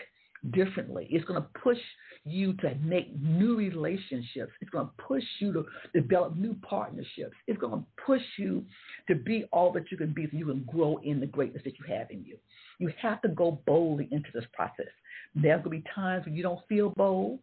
differently. 0.51 1.07
It's 1.09 1.25
going 1.25 1.41
to 1.41 1.49
push 1.63 1.79
you 2.25 2.53
to 2.55 2.75
make 2.83 3.15
new 3.23 3.57
relationships. 3.57 4.51
It's 4.61 4.71
going 4.73 4.87
to 4.87 5.03
push 5.03 5.23
you 5.39 5.53
to 5.53 5.65
develop 5.95 6.37
new 6.37 6.57
partnerships. 6.63 7.37
It's 7.47 7.61
going 7.61 7.79
to 7.79 7.87
push 8.05 8.23
you 8.37 8.65
to 9.07 9.15
be 9.15 9.45
all 9.53 9.73
that 9.73 9.93
you 9.93 9.97
can 9.97 10.13
be 10.13 10.25
so 10.27 10.37
you 10.37 10.47
can 10.47 10.65
grow 10.65 10.99
in 11.05 11.21
the 11.21 11.27
greatness 11.27 11.63
that 11.63 11.79
you 11.79 11.95
have 11.95 12.11
in 12.11 12.25
you. 12.25 12.37
You 12.81 12.91
have 13.01 13.23
to 13.23 13.29
go 13.29 13.61
boldly 13.67 14.09
into 14.11 14.29
this 14.35 14.45
process. 14.53 14.93
There's 15.37 15.63
going 15.63 15.81
to 15.81 15.85
be 15.85 15.91
times 15.95 16.25
when 16.27 16.35
you 16.35 16.43
don't 16.43 16.67
feel 16.69 16.93
bold. 16.97 17.39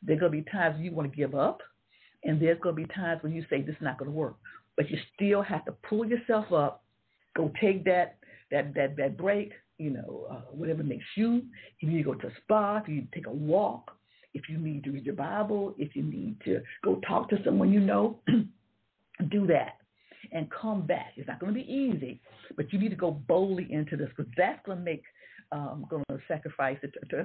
There's 0.00 0.20
going 0.20 0.30
to 0.30 0.38
be 0.38 0.48
times 0.48 0.76
when 0.76 0.84
you 0.84 0.92
want 0.92 1.10
to 1.10 1.16
give 1.16 1.34
up. 1.34 1.58
And 2.22 2.40
there's 2.40 2.60
going 2.60 2.76
to 2.76 2.82
be 2.82 2.94
times 2.94 3.20
when 3.24 3.32
you 3.32 3.44
say, 3.50 3.62
this 3.62 3.74
is 3.74 3.82
not 3.82 3.98
going 3.98 4.12
to 4.12 4.16
work. 4.16 4.36
But 4.76 4.88
you 4.90 4.98
still 5.16 5.42
have 5.42 5.64
to 5.64 5.72
pull 5.88 6.06
yourself 6.06 6.52
up, 6.52 6.84
go 7.36 7.50
take 7.60 7.84
that, 7.86 8.18
that, 8.52 8.74
that, 8.74 8.96
that 8.96 9.16
break, 9.16 9.52
you 9.78 9.90
know, 9.90 10.26
uh, 10.30 10.40
whatever 10.50 10.82
makes 10.82 11.06
you. 11.16 11.42
If 11.76 11.82
you 11.82 11.88
need 11.88 11.98
to 11.98 12.04
go 12.04 12.14
to 12.14 12.26
a 12.26 12.32
spa, 12.42 12.78
if 12.78 12.88
you 12.88 12.94
need 12.96 13.12
to 13.12 13.18
take 13.18 13.26
a 13.26 13.32
walk, 13.32 13.92
if 14.34 14.48
you 14.48 14.58
need 14.58 14.84
to 14.84 14.90
read 14.90 15.06
your 15.06 15.14
Bible, 15.14 15.74
if 15.78 15.96
you 15.96 16.02
need 16.02 16.36
to 16.44 16.60
go 16.84 17.00
talk 17.06 17.30
to 17.30 17.38
someone 17.44 17.72
you 17.72 17.80
know, 17.80 18.18
do 19.30 19.46
that 19.46 19.78
and 20.32 20.48
come 20.50 20.86
back. 20.86 21.12
It's 21.16 21.28
not 21.28 21.40
going 21.40 21.54
to 21.54 21.60
be 21.60 21.72
easy, 21.72 22.20
but 22.56 22.72
you 22.72 22.78
need 22.78 22.90
to 22.90 22.96
go 22.96 23.10
boldly 23.10 23.66
into 23.70 23.96
this 23.96 24.08
because 24.16 24.30
that's 24.36 24.60
going 24.66 24.78
to 24.78 24.84
make 24.84 25.02
um, 25.50 25.86
going 25.88 26.04
to 26.10 26.18
sacrifice. 26.28 26.76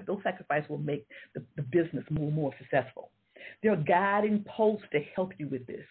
Those 0.08 0.20
sacrifices 0.24 0.70
will 0.70 0.78
make 0.78 1.06
the, 1.36 1.44
the 1.58 1.62
business 1.64 2.06
more 2.10 2.28
and 2.28 2.36
more 2.36 2.54
successful. 2.58 3.12
There 3.62 3.74
are 3.74 3.78
guiding 3.78 4.46
posts 4.48 4.86
to 4.94 5.02
help 5.16 5.34
you 5.38 5.50
with 5.50 5.68
this. 5.68 5.84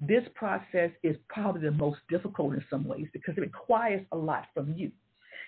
This 0.00 0.24
process 0.34 0.90
is 1.02 1.16
probably 1.28 1.62
the 1.62 1.70
most 1.70 2.00
difficult 2.08 2.54
in 2.54 2.64
some 2.70 2.86
ways 2.86 3.06
because 3.12 3.36
it 3.36 3.42
requires 3.42 4.04
a 4.12 4.16
lot 4.16 4.46
from 4.54 4.74
you. 4.74 4.90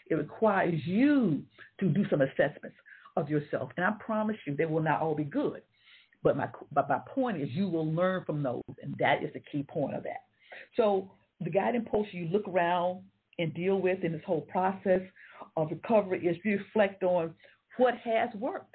It 0.09 0.15
requires 0.15 0.81
you 0.85 1.43
to 1.81 1.89
do 1.89 2.05
some 2.09 2.23
assessments 2.23 2.77
of 3.17 3.29
yourself. 3.29 3.71
And 3.77 3.85
I 3.85 3.93
promise 3.99 4.37
you, 4.47 4.55
they 4.57 4.67
will 4.67 4.83
not 4.83 5.01
all 5.01 5.15
be 5.15 5.25
good. 5.25 5.63
But 6.23 6.37
my, 6.37 6.49
but 6.73 6.89
my 6.89 7.01
point 7.15 7.41
is, 7.41 7.49
you 7.53 7.69
will 7.69 7.93
learn 7.93 8.25
from 8.25 8.43
those, 8.43 8.63
and 8.83 8.95
that 8.99 9.23
is 9.23 9.33
the 9.33 9.43
key 9.53 9.63
point 9.63 9.95
of 9.95 10.03
that. 10.05 10.25
So, 10.77 11.11
the 11.41 11.51
guiding 11.51 11.85
post 11.85 12.13
you 12.13 12.29
look 12.33 12.49
around 12.49 13.03
and 13.39 13.53
deal 13.55 13.77
with 13.77 14.03
in 14.03 14.13
this 14.13 14.23
whole 14.27 14.41
process 14.43 15.03
of 15.57 15.71
recovery 15.71 16.27
is 16.27 16.37
reflect 16.45 17.03
on 17.03 17.35
what 17.77 17.95
has 17.99 18.31
worked. 18.35 18.75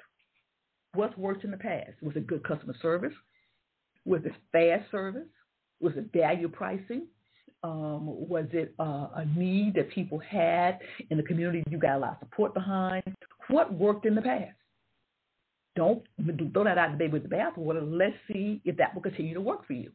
What's 0.94 1.16
worked 1.16 1.44
in 1.44 1.50
the 1.50 1.56
past? 1.56 1.92
Was 2.02 2.14
it 2.16 2.26
good 2.26 2.44
customer 2.44 2.74
service? 2.80 3.14
Was 4.04 4.20
it 4.24 4.32
fast 4.52 4.90
service? 4.90 5.28
Was 5.80 5.94
it 5.96 6.12
value 6.12 6.48
pricing? 6.48 7.06
Um, 7.64 8.28
was 8.28 8.46
it 8.52 8.74
uh, 8.80 9.08
a 9.14 9.24
need 9.36 9.74
that 9.74 9.90
people 9.90 10.18
had 10.18 10.80
in 11.10 11.16
the 11.16 11.22
community 11.22 11.62
you 11.70 11.78
got 11.78 11.96
a 11.96 11.98
lot 11.98 12.12
of 12.12 12.18
support 12.20 12.54
behind? 12.54 13.04
What 13.48 13.72
worked 13.72 14.04
in 14.04 14.16
the 14.16 14.22
past? 14.22 14.56
Don't 15.76 16.02
throw 16.52 16.64
that 16.64 16.76
out 16.76 16.90
the 16.90 16.98
baby 16.98 17.12
with 17.12 17.22
the 17.22 17.28
bathwater. 17.28 17.80
Let's 17.82 18.16
see 18.26 18.60
if 18.64 18.76
that 18.78 18.94
will 18.94 19.02
continue 19.02 19.34
to 19.34 19.40
work 19.40 19.66
for 19.66 19.74
you. 19.74 19.90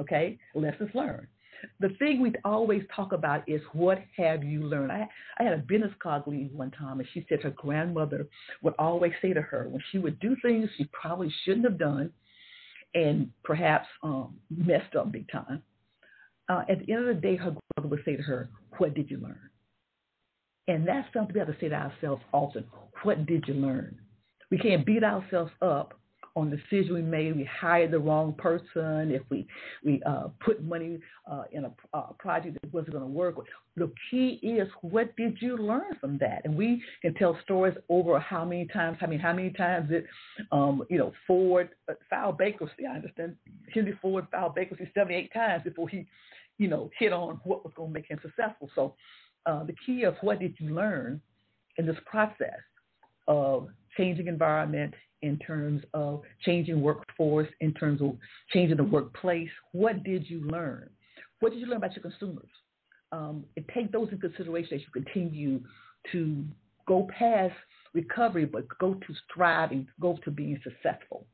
Okay, 0.00 0.38
lessons 0.54 0.90
learned. 0.94 1.28
The 1.78 1.90
thing 2.00 2.20
we 2.20 2.32
always 2.44 2.82
talk 2.94 3.12
about 3.12 3.48
is 3.48 3.60
what 3.72 4.02
have 4.16 4.42
you 4.42 4.62
learned? 4.64 4.90
I, 4.90 5.06
I 5.38 5.44
had 5.44 5.52
a 5.52 5.58
business 5.58 5.92
colleague 6.02 6.52
one 6.52 6.72
time, 6.72 6.98
and 6.98 7.08
she 7.14 7.24
said 7.28 7.40
her 7.42 7.50
grandmother 7.50 8.26
would 8.62 8.74
always 8.80 9.12
say 9.22 9.32
to 9.32 9.42
her 9.42 9.68
when 9.68 9.82
she 9.92 9.98
would 9.98 10.18
do 10.18 10.34
things 10.42 10.68
she 10.76 10.88
probably 10.92 11.32
shouldn't 11.44 11.64
have 11.64 11.78
done, 11.78 12.10
and 12.94 13.30
perhaps 13.44 13.86
um, 14.02 14.34
messed 14.50 14.96
up 14.96 15.12
big 15.12 15.30
time 15.30 15.62
uh, 16.48 16.62
at 16.68 16.84
the 16.84 16.92
end 16.92 17.08
of 17.08 17.16
the 17.16 17.20
day, 17.20 17.36
her 17.36 17.56
brother 17.74 17.88
would 17.88 18.04
say 18.04 18.16
to 18.16 18.22
her, 18.22 18.48
What 18.78 18.94
did 18.94 19.10
you 19.10 19.18
learn? 19.18 19.38
And 20.68 20.86
that's 20.86 21.08
something 21.12 21.34
we 21.34 21.40
have 21.40 21.48
to 21.48 21.56
say 21.60 21.68
to 21.68 21.74
ourselves 21.74 22.22
often. 22.32 22.64
What 23.02 23.26
did 23.26 23.44
you 23.48 23.54
learn? 23.54 23.98
We 24.50 24.58
can't 24.58 24.86
beat 24.86 25.02
ourselves 25.02 25.52
up 25.60 25.98
on 26.34 26.50
the 26.50 26.56
decision 26.56 26.94
we 26.94 27.02
made. 27.02 27.36
We 27.36 27.44
hired 27.44 27.90
the 27.90 27.98
wrong 27.98 28.34
person. 28.34 29.10
If 29.10 29.22
we 29.30 29.46
we 29.84 30.02
uh, 30.04 30.28
put 30.40 30.62
money 30.62 30.98
uh, 31.30 31.44
in 31.52 31.64
a, 31.64 31.72
a, 31.92 32.14
project 32.18 32.58
that 32.60 32.72
wasn't 32.72 32.92
going 32.92 33.04
to 33.04 33.10
work. 33.10 33.36
The 33.76 33.90
key 34.10 34.40
is 34.42 34.68
what 34.82 35.14
did 35.16 35.38
you 35.40 35.56
learn 35.56 35.96
from 36.00 36.18
that? 36.18 36.42
And 36.44 36.56
we 36.56 36.82
can 37.00 37.14
tell 37.14 37.38
stories 37.44 37.76
over 37.88 38.18
how 38.18 38.44
many 38.44 38.66
times. 38.66 38.98
I 39.00 39.06
mean, 39.06 39.18
how 39.18 39.32
many 39.32 39.50
times 39.50 39.90
it, 39.90 40.06
um, 40.50 40.82
you 40.90 40.98
know, 40.98 41.12
Ford 41.26 41.70
uh, 41.88 41.94
filed 42.08 42.38
bankruptcy. 42.38 42.86
I 42.86 42.96
understand 42.96 43.36
Henry 43.72 43.98
Ford 44.00 44.26
filed 44.30 44.54
bankruptcy 44.54 44.90
78 44.94 45.32
times 45.32 45.62
before 45.64 45.88
he 45.88 46.06
you 46.58 46.68
know, 46.68 46.90
hit 46.98 47.12
on 47.12 47.40
what 47.44 47.64
was 47.64 47.72
going 47.74 47.88
to 47.88 47.94
make 47.94 48.08
him 48.08 48.18
successful. 48.22 48.70
So 48.74 48.94
uh, 49.46 49.64
the 49.64 49.74
key 49.84 50.02
is 50.02 50.14
what 50.20 50.38
did 50.38 50.54
you 50.58 50.74
learn 50.74 51.20
in 51.76 51.86
this 51.86 51.96
process 52.06 52.60
of 53.26 53.68
changing 53.96 54.26
environment 54.26 54.94
in 55.22 55.38
terms 55.38 55.82
of 55.94 56.22
changing 56.44 56.80
workforce, 56.80 57.48
in 57.60 57.72
terms 57.74 58.00
of 58.02 58.16
changing 58.52 58.76
the 58.76 58.84
workplace, 58.84 59.50
what 59.72 60.02
did 60.02 60.28
you 60.28 60.40
learn? 60.48 60.90
What 61.40 61.52
did 61.52 61.60
you 61.60 61.66
learn 61.66 61.78
about 61.78 61.94
your 61.94 62.02
consumers? 62.02 62.48
Um, 63.12 63.44
and 63.56 63.64
take 63.74 63.92
those 63.92 64.08
in 64.10 64.18
consideration 64.18 64.74
as 64.74 64.80
you 64.80 65.02
continue 65.02 65.60
to 66.12 66.44
go 66.88 67.08
past 67.16 67.54
recovery, 67.94 68.46
but 68.46 68.64
go 68.80 68.94
to 68.94 69.14
striving, 69.30 69.86
go 70.00 70.18
to 70.24 70.30
being 70.30 70.58
successful 70.64 71.26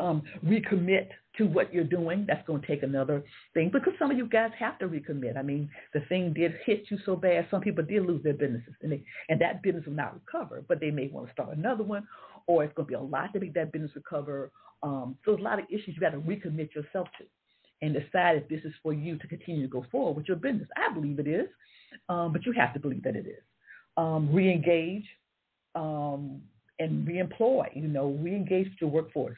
um, 0.00 0.22
recommit 0.44 1.08
to 1.38 1.44
what 1.44 1.72
you're 1.72 1.84
doing. 1.84 2.24
That's 2.26 2.46
going 2.46 2.60
to 2.60 2.66
take 2.66 2.82
another 2.82 3.24
thing 3.54 3.70
because 3.72 3.94
some 3.98 4.10
of 4.10 4.16
you 4.16 4.26
guys 4.26 4.50
have 4.58 4.78
to 4.80 4.88
recommit. 4.88 5.36
I 5.36 5.42
mean, 5.42 5.70
the 5.94 6.00
thing 6.08 6.32
did 6.32 6.54
hit 6.64 6.84
you 6.90 6.98
so 7.04 7.16
bad, 7.16 7.46
some 7.50 7.60
people 7.60 7.84
did 7.84 8.04
lose 8.04 8.22
their 8.22 8.34
businesses, 8.34 8.74
and, 8.82 8.92
they, 8.92 9.02
and 9.28 9.40
that 9.40 9.62
business 9.62 9.84
will 9.86 9.94
not 9.94 10.14
recover, 10.14 10.64
but 10.68 10.80
they 10.80 10.90
may 10.90 11.08
want 11.08 11.26
to 11.26 11.32
start 11.32 11.56
another 11.56 11.84
one, 11.84 12.06
or 12.46 12.64
it's 12.64 12.74
going 12.74 12.86
to 12.86 12.90
be 12.90 12.94
a 12.94 13.00
lot 13.00 13.32
to 13.32 13.40
make 13.40 13.54
that 13.54 13.72
business 13.72 13.92
recover. 13.94 14.50
Um, 14.82 15.16
so 15.24 15.32
there's 15.32 15.40
a 15.40 15.44
lot 15.44 15.58
of 15.58 15.66
issues 15.70 15.88
you 15.88 16.00
got 16.00 16.10
to 16.10 16.18
recommit 16.18 16.74
yourself 16.74 17.08
to 17.18 17.24
and 17.82 17.94
decide 17.94 18.36
if 18.36 18.48
this 18.48 18.60
is 18.64 18.72
for 18.82 18.92
you 18.92 19.18
to 19.18 19.26
continue 19.26 19.62
to 19.62 19.68
go 19.68 19.84
forward 19.90 20.16
with 20.16 20.28
your 20.28 20.36
business. 20.36 20.68
I 20.76 20.92
believe 20.92 21.18
it 21.18 21.26
is, 21.26 21.48
um, 22.08 22.32
but 22.32 22.46
you 22.46 22.52
have 22.52 22.72
to 22.74 22.80
believe 22.80 23.02
that 23.02 23.16
it 23.16 23.26
is. 23.26 23.42
Um, 23.96 24.32
re-engage 24.32 25.04
um, 25.74 26.40
and 26.78 27.06
re-employ, 27.06 27.66
you 27.74 27.88
know, 27.88 28.16
re-engage 28.20 28.68
your 28.80 28.90
workforce 28.90 29.36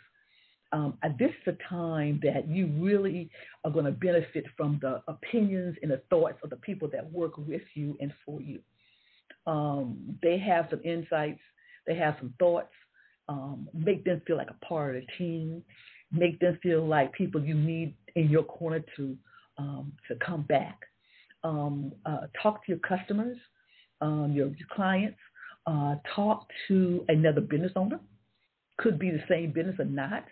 um, 0.74 0.98
this 1.20 1.30
is 1.30 1.54
a 1.54 1.68
time 1.72 2.20
that 2.24 2.48
you 2.48 2.66
really 2.80 3.30
are 3.64 3.70
going 3.70 3.84
to 3.84 3.92
benefit 3.92 4.44
from 4.56 4.80
the 4.82 5.00
opinions 5.06 5.76
and 5.82 5.90
the 5.92 6.02
thoughts 6.10 6.38
of 6.42 6.50
the 6.50 6.56
people 6.56 6.88
that 6.92 7.12
work 7.12 7.38
with 7.38 7.62
you 7.74 7.96
and 8.00 8.12
for 8.26 8.40
you. 8.40 8.58
Um, 9.46 10.18
they 10.20 10.36
have 10.38 10.66
some 10.70 10.80
insights, 10.84 11.38
they 11.86 11.94
have 11.94 12.16
some 12.18 12.34
thoughts. 12.40 12.72
Um, 13.28 13.68
make 13.72 14.04
them 14.04 14.20
feel 14.26 14.36
like 14.36 14.50
a 14.50 14.64
part 14.64 14.96
of 14.96 15.02
the 15.02 15.06
team. 15.16 15.62
Make 16.10 16.40
them 16.40 16.58
feel 16.60 16.84
like 16.84 17.12
people 17.12 17.42
you 17.42 17.54
need 17.54 17.94
in 18.16 18.28
your 18.28 18.42
corner 18.42 18.84
to 18.96 19.16
um, 19.56 19.92
to 20.08 20.16
come 20.16 20.42
back. 20.42 20.80
Um, 21.44 21.92
uh, 22.04 22.26
talk 22.42 22.66
to 22.66 22.72
your 22.72 22.80
customers, 22.80 23.36
um, 24.00 24.32
your, 24.34 24.48
your 24.48 24.68
clients. 24.72 25.18
Uh, 25.66 25.96
talk 26.14 26.48
to 26.66 27.04
another 27.08 27.40
business 27.40 27.72
owner. 27.76 28.00
Could 28.78 28.98
be 28.98 29.10
the 29.10 29.22
same 29.28 29.52
business 29.52 29.76
or 29.78 29.84
not 29.84 30.24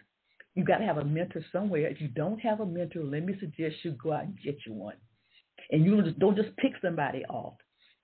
you 0.54 0.64
got 0.64 0.78
to 0.78 0.84
have 0.84 0.98
a 0.98 1.04
mentor 1.04 1.44
somewhere. 1.52 1.88
If 1.88 2.00
you 2.00 2.08
don't 2.08 2.38
have 2.40 2.60
a 2.60 2.66
mentor, 2.66 3.04
let 3.04 3.24
me 3.24 3.34
suggest 3.40 3.76
you 3.82 3.92
go 3.92 4.12
out 4.12 4.24
and 4.24 4.38
get 4.44 4.58
you 4.66 4.74
one. 4.74 4.96
And 5.70 5.84
you 5.84 6.02
just, 6.02 6.18
don't 6.18 6.36
just 6.36 6.54
pick 6.56 6.72
somebody 6.82 7.24
off, 7.26 7.54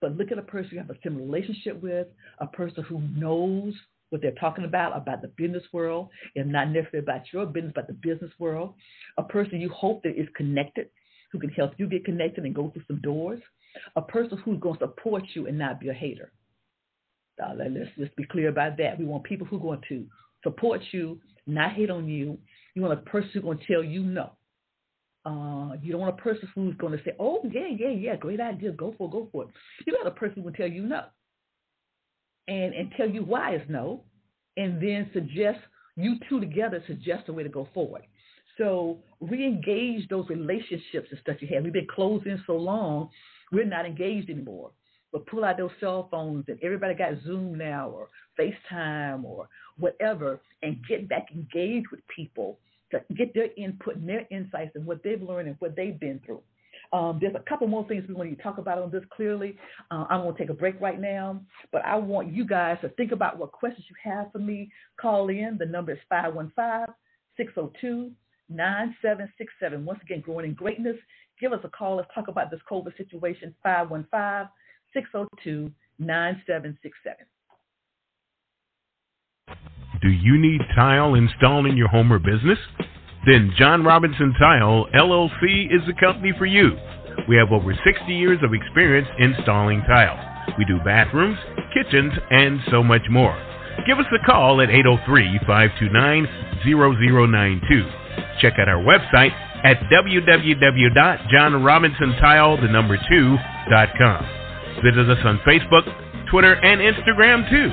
but 0.00 0.17
look 0.17 0.33
at 0.33 0.38
a 0.38 0.43
person 0.43 0.71
you 0.73 0.78
have 0.78 0.90
a 0.90 0.99
similar 1.02 1.25
relationship 1.25 1.83
with, 1.83 2.07
a 2.40 2.47
person 2.47 2.85
who 2.85 3.00
knows 3.14 3.75
what 4.11 4.23
they're 4.23 4.33
talking 4.33 4.64
about, 4.64 4.97
about 4.97 5.21
the 5.21 5.28
business 5.37 5.64
world, 5.73 6.09
and 6.37 6.50
not 6.50 6.71
necessarily 6.71 7.05
about 7.05 7.23
your 7.33 7.45
business, 7.45 7.73
but 7.75 7.87
the 7.87 7.93
business 7.93 8.31
world. 8.38 8.75
A 9.19 9.23
person 9.23 9.61
you 9.61 9.69
hope 9.69 10.02
that 10.05 10.19
is 10.19 10.28
connected, 10.35 10.88
who 11.31 11.38
can 11.38 11.50
help 11.50 11.73
you 11.76 11.87
get 11.87 12.07
connected 12.07 12.45
and 12.45 12.55
go 12.55 12.71
through 12.71 12.85
some 12.87 13.00
doors. 13.02 13.40
A 13.97 14.02
person 14.02 14.38
who's 14.38 14.61
going 14.61 14.78
to 14.78 14.87
support 14.87 15.25
you 15.35 15.47
and 15.47 15.59
not 15.59 15.78
be 15.78 15.88
a 15.90 15.93
hater. 15.93 16.33
Uh, 17.43 17.52
let's 17.55 17.90
let's 17.97 18.14
be 18.17 18.25
clear 18.25 18.49
about 18.49 18.76
that. 18.78 18.99
We 18.99 19.05
want 19.05 19.25
people 19.25 19.47
who 19.47 19.57
are 19.57 19.61
going 19.61 19.83
to 19.88 20.07
support 20.43 20.81
you, 20.90 21.21
not 21.49 21.73
hate 21.73 21.90
on 21.90 22.09
you. 22.09 22.38
You 22.75 22.83
want 22.83 22.99
a 22.99 23.02
person 23.02 23.31
who's 23.35 23.43
going 23.43 23.59
to 23.59 23.67
tell 23.67 23.83
you 23.83 24.02
no. 24.02 24.33
Uh, 25.25 25.75
you 25.83 25.93
don't 25.93 26.00
want 26.00 26.19
a 26.19 26.23
person 26.23 26.49
who's 26.55 26.76
going 26.76 26.97
to 26.97 27.05
say, 27.05 27.12
"Oh 27.19 27.40
yeah, 27.52 27.69
yeah, 27.76 27.90
yeah, 27.90 28.17
great 28.17 28.40
idea, 28.40 28.73
go 28.73 28.95
for 28.97 29.09
it, 29.09 29.12
go 29.12 29.28
for 29.33 29.45
it." 29.45 29.50
You 29.87 29.93
want 29.95 30.09
a 30.09 30.12
person 30.19 30.37
who 30.37 30.43
will 30.43 30.52
tell 30.52 30.69
you 30.69 30.83
no, 30.83 31.05
and 32.47 32.73
and 32.75 32.93
tell 32.97 33.09
you 33.09 33.25
why 33.25 33.52
it's 33.52 33.69
no, 33.69 34.05
and 34.57 34.81
then 34.81 35.11
suggest 35.12 35.59
you 35.97 36.17
two 36.28 36.40
together 36.40 36.83
suggest 36.87 37.28
a 37.28 37.33
way 37.33 37.43
to 37.43 37.49
go 37.49 37.69
forward. 37.75 38.02
So 38.57 38.99
re-engage 39.21 40.09
those 40.09 40.28
relationships 40.28 41.09
and 41.11 41.21
stuff 41.21 41.37
you 41.40 41.49
had. 41.52 41.64
We've 41.64 41.73
been 41.73 41.87
closed 41.95 42.26
in 42.26 42.43
so 42.47 42.55
long, 42.55 43.11
we're 43.52 43.64
not 43.64 43.87
engaged 43.87 44.31
anymore. 44.31 44.71
But 45.12 45.27
pull 45.27 45.45
out 45.45 45.57
those 45.57 45.71
cell 45.81 46.09
phones 46.11 46.45
and 46.49 46.59
everybody 46.62 46.95
got 46.95 47.15
Zoom 47.25 47.57
now 47.57 47.88
or 47.88 48.09
FaceTime 48.38 49.25
or 49.25 49.49
whatever 49.79 50.41
and 50.62 50.79
get 50.88 51.09
back 51.09 51.29
engaged 51.33 51.88
with 51.91 52.00
people 52.15 52.59
to 52.91 53.00
get 53.15 53.35
their 53.35 53.49
input 53.57 53.97
and 53.97 54.09
their 54.09 54.27
insights 54.31 54.73
and 54.75 54.87
what 54.87 55.03
they've 55.03 55.23
learned 55.23 55.49
and 55.49 55.57
what 55.61 55.77
they've 55.77 55.99
been 55.99 56.21
through. 56.25 56.43
Um, 56.93 57.19
there's 57.21 57.35
a 57.35 57.49
couple 57.49 57.67
more 57.67 57.87
things 57.87 58.05
we 58.09 58.15
want 58.15 58.35
to 58.35 58.43
talk 58.43 58.59
about 58.59 58.79
on 58.79 58.91
this 58.91 59.05
clearly. 59.15 59.57
Uh, 59.91 60.07
I'm 60.09 60.23
going 60.23 60.35
to 60.35 60.38
take 60.38 60.50
a 60.50 60.55
break 60.55 60.81
right 60.81 60.99
now, 60.99 61.41
but 61.71 61.85
I 61.85 61.97
want 61.97 62.33
you 62.33 62.47
guys 62.47 62.79
to 62.83 62.88
think 62.91 63.12
about 63.12 63.38
what 63.38 63.53
questions 63.53 63.85
you 63.88 63.97
have 64.11 64.33
for 64.33 64.38
me. 64.38 64.71
Call 64.99 65.29
in. 65.29 65.57
The 65.59 65.67
number 65.67 65.93
is 65.93 65.99
515 66.09 66.95
602 67.37 68.11
9767. 68.49 69.85
Once 69.85 70.00
again, 70.03 70.21
growing 70.21 70.47
in 70.47 70.55
greatness. 70.55 70.97
Give 71.41 71.53
us 71.53 71.61
a 71.62 71.69
call. 71.69 71.97
Let's 71.97 72.09
talk 72.15 72.29
about 72.29 72.50
this 72.50 72.61
COVID 72.71 72.97
situation. 72.97 73.55
515 73.62 74.49
602 74.92 75.73
9767. 75.99 77.26
Do 80.00 80.09
you 80.09 80.38
need 80.38 80.61
tile 80.76 81.14
installed 81.14 81.66
in 81.66 81.76
your 81.76 81.88
home 81.88 82.12
or 82.12 82.21
business? 82.21 82.59
Then 83.26 83.52
John 83.59 83.83
Robinson 83.85 84.33
Tile 84.38 84.87
LLC 84.95 85.75
is 85.75 85.83
the 85.87 85.95
company 85.99 86.33
for 86.38 86.47
you. 86.47 86.76
We 87.28 87.35
have 87.37 87.50
over 87.50 87.75
60 87.75 88.14
years 88.14 88.38
of 88.42 88.54
experience 88.54 89.09
installing 89.18 89.83
tile. 89.83 90.16
We 90.57 90.64
do 90.64 90.78
bathrooms, 90.85 91.37
kitchens, 91.75 92.12
and 92.30 92.61
so 92.71 92.80
much 92.83 93.02
more. 93.11 93.37
Give 93.87 93.99
us 93.99 94.07
a 94.14 94.18
call 94.25 94.61
at 94.61 94.71
803 94.71 95.40
529 95.47 96.26
0092. 96.64 97.90
Check 98.40 98.54
out 98.59 98.68
our 98.68 98.83
website 98.83 99.33
at 99.64 99.78
www.johnrobinsontile, 99.90 102.61
the 102.62 102.68
number 102.68 102.97
2.com. 102.97 104.48
Visit 104.82 105.11
us 105.11 105.25
on 105.25 105.38
Facebook, 105.47 105.85
Twitter, 106.30 106.54
and 106.54 106.80
Instagram 106.80 107.49
too. 107.50 107.70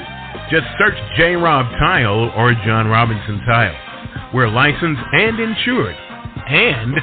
Just 0.52 0.68
search 0.78 0.98
J 1.18 1.36
Rob 1.36 1.66
Tile 1.80 2.32
or 2.36 2.54
John 2.66 2.88
Robinson 2.88 3.42
Tile. 3.46 3.76
We're 4.34 4.50
licensed 4.50 5.02
and 5.14 5.40
insured 5.40 5.96
and 6.48 6.94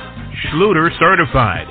Schluter 0.49 0.91
certified. 0.99 1.69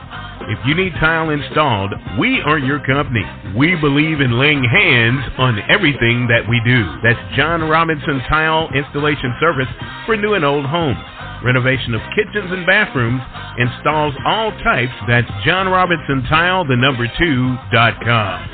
If 0.49 0.59
you 0.65 0.75
need 0.75 0.93
tile 0.99 1.29
installed, 1.29 1.93
we 2.19 2.41
are 2.41 2.57
your 2.57 2.79
company. 2.85 3.23
We 3.55 3.75
believe 3.75 4.21
in 4.21 4.39
laying 4.39 4.63
hands 4.63 5.23
on 5.37 5.59
everything 5.69 6.27
that 6.27 6.47
we 6.49 6.59
do. 6.65 6.83
That's 7.03 7.19
John 7.35 7.61
Robinson 7.69 8.21
Tile 8.27 8.69
Installation 8.73 9.35
Service 9.39 9.67
for 10.05 10.17
new 10.17 10.33
and 10.33 10.43
old 10.43 10.65
homes. 10.65 10.97
Renovation 11.43 11.95
of 11.95 12.01
kitchens 12.15 12.51
and 12.51 12.65
bathrooms 12.67 13.21
installs 13.57 14.13
all 14.25 14.51
types. 14.63 14.93
That's 15.07 15.27
John 15.43 15.67
Robinson 15.67 16.23
Tile, 16.29 16.65
the 16.65 16.75
number 16.75 17.07
two, 17.17 17.55
dot 17.73 17.95
com. 18.03 18.49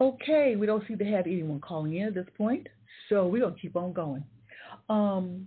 Okay, 0.00 0.56
we 0.56 0.66
don't 0.66 0.86
seem 0.86 0.98
to 0.98 1.04
have 1.04 1.26
anyone 1.26 1.60
calling 1.60 1.96
in 1.96 2.08
at 2.08 2.14
this 2.14 2.26
point, 2.36 2.68
so 3.08 3.26
we're 3.26 3.42
gonna 3.42 3.56
keep 3.60 3.74
on 3.76 3.92
going. 3.92 4.22
Um, 4.88 5.46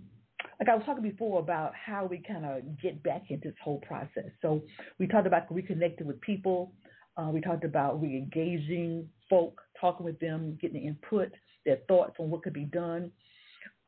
like 0.58 0.68
I 0.68 0.74
was 0.74 0.84
talking 0.84 1.02
before 1.02 1.40
about 1.40 1.72
how 1.74 2.04
we 2.04 2.18
kind 2.18 2.44
of 2.44 2.80
get 2.82 3.02
back 3.02 3.30
into 3.30 3.48
this 3.48 3.56
whole 3.62 3.78
process. 3.80 4.30
So 4.42 4.60
we 4.98 5.06
talked 5.06 5.26
about 5.26 5.48
reconnecting 5.50 6.04
with 6.04 6.20
people. 6.20 6.72
Uh, 7.16 7.30
we 7.32 7.40
talked 7.40 7.64
about 7.64 8.02
re-engaging 8.02 9.08
folk, 9.28 9.60
talking 9.80 10.04
with 10.04 10.18
them, 10.20 10.58
getting 10.60 10.84
input, 10.84 11.32
their 11.70 11.78
thoughts 11.88 12.16
on 12.18 12.30
what 12.30 12.42
could 12.42 12.52
be 12.52 12.64
done. 12.64 13.10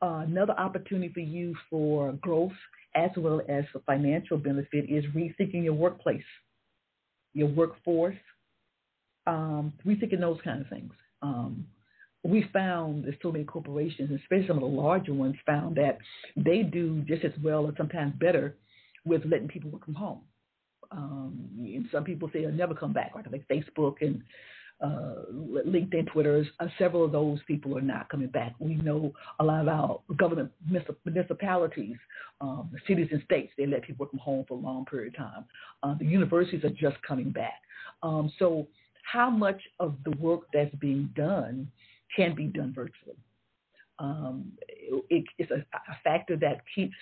Uh, 0.01 0.23
another 0.27 0.53
opportunity 0.53 1.11
for 1.13 1.19
you 1.19 1.55
for 1.69 2.13
growth 2.13 2.51
as 2.95 3.09
well 3.17 3.41
as 3.49 3.63
for 3.71 3.79
financial 3.85 4.37
benefit 4.37 4.89
is 4.89 5.03
rethinking 5.15 5.63
your 5.63 5.73
workplace, 5.73 6.23
your 7.33 7.47
workforce, 7.47 8.15
um, 9.25 9.73
we 9.85 9.95
think 9.95 10.13
in 10.13 10.21
those 10.21 10.39
kind 10.43 10.61
of 10.61 10.67
things. 10.67 10.93
Um, 11.21 11.65
we 12.23 12.45
found 12.53 13.05
that 13.05 13.15
so 13.21 13.31
many 13.31 13.43
corporations, 13.43 14.11
especially 14.11 14.47
some 14.47 14.57
of 14.57 14.61
the 14.61 14.81
larger 14.81 15.13
ones, 15.13 15.35
found 15.45 15.75
that 15.75 15.97
they 16.37 16.63
do 16.63 17.01
just 17.07 17.25
as 17.25 17.33
well 17.43 17.65
or 17.65 17.73
sometimes 17.77 18.13
better 18.19 18.55
with 19.05 19.23
letting 19.25 19.47
people 19.47 19.69
work 19.69 19.85
from 19.85 19.95
home. 19.95 20.21
Um, 20.91 21.49
and 21.57 21.87
some 21.91 22.03
people 22.03 22.29
say 22.31 22.41
they'll 22.41 22.51
never 22.51 22.75
come 22.75 22.93
back, 22.93 23.13
like 23.15 23.47
Facebook 23.47 23.95
and 24.01 24.21
uh, 24.83 25.13
LinkedIn, 25.65 26.11
Twitter. 26.11 26.45
Uh, 26.59 26.67
several 26.77 27.05
of 27.05 27.11
those 27.11 27.39
people 27.47 27.77
are 27.77 27.81
not 27.81 28.09
coming 28.09 28.27
back. 28.27 28.53
We 28.59 28.75
know 28.75 29.13
a 29.39 29.43
lot 29.43 29.61
of 29.61 29.67
our 29.69 29.99
government 30.17 30.51
municipalities, 31.05 31.95
um, 32.41 32.69
cities 32.87 33.07
and 33.11 33.23
states, 33.23 33.53
they 33.57 33.65
let 33.65 33.83
people 33.83 34.03
work 34.03 34.11
from 34.11 34.19
home 34.19 34.45
for 34.47 34.55
a 34.55 34.61
long 34.61 34.85
period 34.85 35.13
of 35.13 35.17
time. 35.17 35.45
Uh, 35.81 35.95
the 35.97 36.05
universities 36.05 36.63
are 36.63 36.69
just 36.69 37.01
coming 37.07 37.31
back. 37.31 37.61
Um, 38.01 38.31
so 38.37 38.67
how 39.09 39.29
much 39.29 39.61
of 39.79 39.95
the 40.03 40.11
work 40.17 40.41
that's 40.53 40.73
being 40.75 41.09
done 41.15 41.69
can 42.15 42.35
be 42.35 42.45
done 42.45 42.73
virtually. 42.73 43.17
Um, 43.99 44.51
it, 44.59 45.23
it's 45.37 45.51
a, 45.51 45.55
a, 45.73 45.97
factor 46.03 46.35
that 46.37 46.61
keeps 46.73 46.95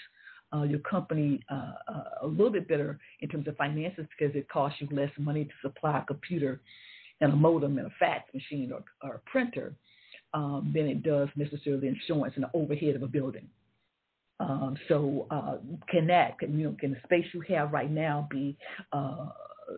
uh, 0.54 0.64
your 0.64 0.80
company 0.80 1.40
uh, 1.50 1.74
uh, 1.88 2.04
a 2.24 2.28
little 2.28 2.52
bit 2.52 2.68
better 2.68 3.00
in 3.22 3.30
terms 3.30 3.48
of 3.48 3.56
finances 3.56 4.06
because 4.18 4.36
it 4.36 4.48
costs 4.50 4.80
you 4.82 4.88
less 4.92 5.10
money 5.18 5.46
to 5.46 5.52
supply 5.62 6.00
a 6.00 6.06
computer 6.06 6.60
and 7.22 7.34
a 7.34 7.36
modem 7.36 7.78
and 7.78 7.88
a 7.88 7.94
fax 8.00 8.34
machine 8.34 8.72
or, 8.72 8.84
or 9.02 9.16
a 9.16 9.30
printer 9.30 9.74
um, 10.34 10.72
than 10.74 10.88
it 10.88 11.04
does 11.04 11.30
necessarily 11.36 11.88
insurance 11.88 12.34
and 12.36 12.44
the 12.44 12.50
overhead 12.54 12.96
of 12.96 13.04
a 13.04 13.08
building. 13.08 13.48
Um, 14.40 14.76
so 14.88 15.28
uh, 15.30 15.58
can 15.88 16.08
that, 16.08 16.40
can, 16.40 16.58
you 16.58 16.68
know, 16.68 16.76
can 16.80 16.92
the 16.92 16.98
space 17.04 17.26
you 17.34 17.42
have 17.56 17.72
right 17.72 17.92
now 17.92 18.28
be 18.32 18.58
uh, 18.92 19.28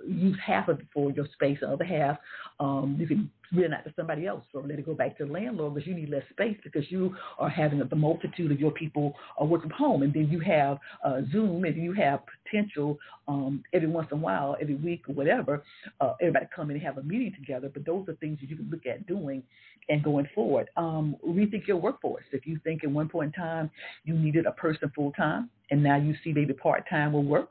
use 0.07 0.37
half 0.43 0.69
of 0.69 0.79
it 0.79 0.87
for 0.93 1.11
your 1.11 1.27
space, 1.33 1.57
the 1.61 1.69
other 1.69 1.83
half 1.83 2.17
um, 2.59 2.95
you 2.97 3.07
can 3.07 3.29
rent 3.53 3.73
out 3.73 3.83
to 3.83 3.93
somebody 3.95 4.25
else 4.25 4.43
or 4.53 4.61
let 4.63 4.79
it 4.79 4.85
go 4.85 4.93
back 4.93 5.17
to 5.17 5.25
the 5.25 5.31
landlord 5.31 5.75
because 5.75 5.87
you 5.87 5.93
need 5.93 6.09
less 6.09 6.23
space 6.31 6.57
because 6.63 6.89
you 6.89 7.15
are 7.39 7.49
having 7.49 7.79
the 7.79 7.95
multitude 7.95 8.51
of 8.51 8.59
your 8.59 8.71
people 8.71 9.13
uh, 9.41 9.45
work 9.45 9.61
from 9.61 9.71
home. 9.71 10.03
And 10.03 10.13
then 10.13 10.29
you 10.29 10.39
have 10.39 10.79
uh, 11.03 11.21
Zoom 11.31 11.63
and 11.65 11.75
you 11.75 11.93
have 11.93 12.21
potential 12.43 12.97
um, 13.27 13.63
every 13.73 13.87
once 13.87 14.07
in 14.11 14.17
a 14.17 14.21
while, 14.21 14.57
every 14.61 14.75
week 14.75 15.03
or 15.07 15.13
whatever, 15.13 15.63
uh, 16.01 16.13
everybody 16.21 16.47
come 16.55 16.69
in 16.69 16.77
and 16.77 16.85
have 16.85 16.97
a 16.97 17.03
meeting 17.03 17.33
together. 17.33 17.69
But 17.73 17.85
those 17.85 18.07
are 18.07 18.15
things 18.15 18.39
that 18.41 18.49
you 18.49 18.55
can 18.55 18.69
look 18.69 18.85
at 18.85 19.05
doing 19.07 19.43
and 19.89 20.03
going 20.03 20.27
forward. 20.33 20.69
Um, 20.77 21.15
rethink 21.25 21.67
your 21.67 21.77
workforce. 21.77 22.23
If 22.31 22.47
you 22.47 22.59
think 22.63 22.83
at 22.83 22.89
one 22.89 23.09
point 23.09 23.33
in 23.35 23.41
time 23.41 23.69
you 24.05 24.13
needed 24.13 24.45
a 24.45 24.51
person 24.51 24.91
full 24.95 25.11
time 25.11 25.49
and 25.71 25.83
now 25.83 25.97
you 25.97 26.15
see 26.23 26.33
maybe 26.33 26.53
part 26.53 26.87
time 26.89 27.13
will 27.13 27.23
work, 27.23 27.49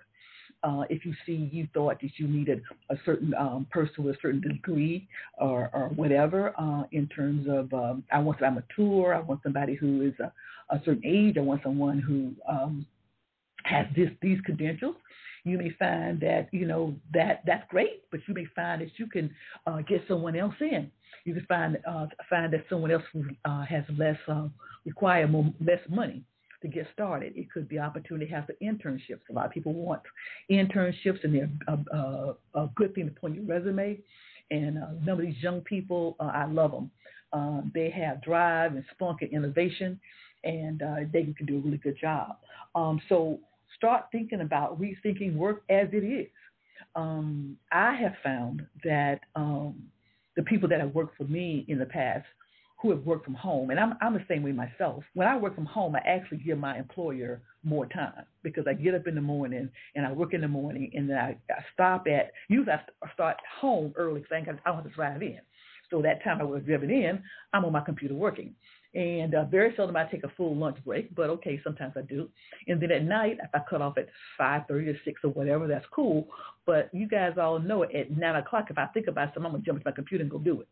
uh, 0.62 0.85
if 0.90 1.05
you 1.05 1.14
see 1.27 1.48
you 1.53 1.68
thought 1.75 2.01
that 2.01 2.11
you 2.16 2.29
needed 2.29 2.62
a 2.90 2.96
certain 3.05 3.35
um, 3.35 3.66
person 3.70 4.05
with 4.05 4.16
a 4.16 4.18
certain 4.20 4.40
degree 4.40 5.09
or, 5.38 5.70
or 5.72 5.88
whatever 5.90 6.55
uh, 6.59 6.85
in 6.92 7.09
terms 7.09 7.46
of 7.48 7.72
um, 7.72 8.05
I 8.12 8.18
want 8.18 8.42
I'm 8.42 8.55
mature, 8.55 9.14
I 9.14 9.20
want 9.20 9.40
somebody 9.42 9.75
who 9.75 10.03
is 10.03 10.14
a, 10.20 10.33
a 10.75 10.81
certain 10.85 11.03
age, 11.05 11.37
I 11.37 11.40
want 11.40 11.62
someone 11.62 11.98
who 11.98 12.33
um, 12.51 12.87
has 13.64 13.87
this 13.96 14.11
these 14.20 14.40
credentials. 14.44 14.96
You 15.44 15.59
may 15.59 15.70
find 15.70 16.20
that 16.20 16.48
you 16.53 16.66
know 16.66 16.94
that 17.12 17.42
that's 17.46 17.64
great, 17.68 18.09
but 18.11 18.20
you 18.29 18.35
may 18.35 18.46
find 18.55 18.81
that 18.81 18.90
you 18.96 19.07
can 19.07 19.35
uh, 19.66 19.79
get 19.79 20.05
someone 20.07 20.37
else 20.37 20.55
in. 20.61 20.90
You 21.25 21.35
can 21.35 21.46
find 21.46 21.79
uh, 21.88 22.07
find 22.31 22.53
that 22.53 22.64
someone 22.70 22.90
else 22.92 23.03
who 23.12 23.25
uh, 23.44 23.64
has 23.64 23.85
less 23.98 24.16
require 24.85 25.27
more, 25.27 25.53
less 25.61 25.81
money 25.88 26.25
to 26.62 26.68
get 26.68 26.87
started. 26.92 27.35
It 27.37 27.51
could 27.51 27.68
be 27.68 27.79
opportunity 27.79 28.27
to 28.27 28.33
have 28.33 28.46
the 28.46 28.55
internships. 28.64 29.20
A 29.31 29.33
lot 29.33 29.46
of 29.46 29.53
people 29.53 29.72
want 29.72 30.03
internships, 30.51 31.22
and 31.25 31.35
they're 31.35 31.51
a, 31.68 31.96
a, 31.96 32.37
a 32.55 32.70
good 32.75 32.94
thing 32.94 33.07
to 33.07 33.12
put 33.12 33.31
on 33.31 33.35
your 33.35 33.44
resume. 33.44 33.98
And 34.51 34.79
uh, 34.79 34.87
some 35.05 35.18
of 35.18 35.20
these 35.20 35.42
young 35.42 35.61
people, 35.62 36.16
uh, 36.20 36.31
I 36.35 36.46
love 36.46 36.72
them. 36.72 36.90
Uh, 37.33 37.62
they 37.75 37.90
have 37.90 38.22
drive 38.22 38.75
and 38.75 38.85
spunk 38.92 39.22
and 39.22 39.33
innovation, 39.33 39.98
and 40.44 40.83
uh, 40.83 40.96
they 41.12 41.25
can 41.25 41.46
do 41.46 41.59
a 41.59 41.61
really 41.61 41.79
good 41.79 41.98
job. 42.01 42.37
Um, 42.75 43.01
so 43.09 43.38
start 43.77 44.07
thinking 44.12 44.42
about 44.42 44.81
rethinking 44.81 45.35
work 45.35 45.62
as 45.70 45.88
it 45.92 46.05
is. 46.05 46.29
Um, 46.94 47.57
I 47.70 47.94
have 47.94 48.14
found 48.22 48.66
that 48.85 49.20
um, 49.35 49.83
the 50.37 50.42
people 50.42 50.68
that 50.68 50.81
have 50.81 50.94
worked 50.94 51.16
for 51.16 51.25
me 51.25 51.64
in 51.68 51.79
the 51.79 51.87
past 51.87 52.27
who 52.82 52.90
have 52.90 53.04
worked 53.04 53.24
from 53.24 53.34
home, 53.34 53.70
and 53.70 53.78
I'm 53.78 53.94
I'm 54.00 54.14
the 54.14 54.24
same 54.28 54.42
way 54.42 54.50
myself. 54.50 55.04
When 55.14 55.28
I 55.28 55.36
work 55.36 55.54
from 55.54 55.66
home, 55.66 55.94
I 55.94 56.00
actually 56.00 56.38
give 56.38 56.58
my 56.58 56.76
employer 56.76 57.40
more 57.62 57.86
time 57.86 58.24
because 58.42 58.64
I 58.68 58.74
get 58.74 58.96
up 58.96 59.06
in 59.06 59.14
the 59.14 59.20
morning 59.20 59.70
and 59.94 60.04
I 60.04 60.10
work 60.10 60.34
in 60.34 60.40
the 60.40 60.48
morning, 60.48 60.90
and 60.94 61.08
then 61.08 61.16
I, 61.16 61.38
I 61.50 61.64
stop 61.72 62.06
at 62.08 62.32
usually 62.48 62.72
I 62.72 63.12
start 63.14 63.36
home 63.60 63.94
early 63.96 64.20
because 64.20 64.44
I, 64.48 64.68
don't 64.68 64.74
have 64.74 64.84
to 64.84 64.90
drive 64.90 65.22
in. 65.22 65.38
So 65.90 66.02
that 66.02 66.24
time 66.24 66.40
I 66.40 66.44
was 66.44 66.62
driven 66.64 66.90
in, 66.90 67.22
I'm 67.52 67.64
on 67.64 67.72
my 67.72 67.82
computer 67.82 68.14
working. 68.14 68.54
And 68.94 69.34
uh, 69.34 69.44
very 69.44 69.72
seldom 69.76 69.96
I 69.96 70.04
take 70.04 70.24
a 70.24 70.32
full 70.36 70.54
lunch 70.54 70.76
break, 70.84 71.14
but 71.14 71.30
okay, 71.30 71.60
sometimes 71.64 71.94
I 71.96 72.02
do. 72.02 72.28
And 72.66 72.80
then 72.80 72.90
at 72.90 73.04
night, 73.04 73.38
if 73.42 73.50
I 73.54 73.60
cut 73.68 73.80
off 73.80 73.96
at 73.96 74.08
5.30 74.38 74.70
or 74.70 74.98
6 75.02 75.20
or 75.24 75.30
whatever, 75.30 75.66
that's 75.66 75.86
cool. 75.94 76.28
But 76.66 76.90
you 76.92 77.08
guys 77.08 77.34
all 77.40 77.58
know 77.58 77.84
at 77.84 78.10
9 78.10 78.36
o'clock, 78.36 78.66
if 78.68 78.76
I 78.76 78.86
think 78.86 79.06
about 79.06 79.28
something, 79.28 79.46
I'm 79.46 79.52
going 79.52 79.62
to 79.62 79.66
jump 79.66 79.78
into 79.78 79.88
my 79.88 79.94
computer 79.94 80.22
and 80.22 80.30
go 80.30 80.38
do 80.38 80.60
it. 80.60 80.68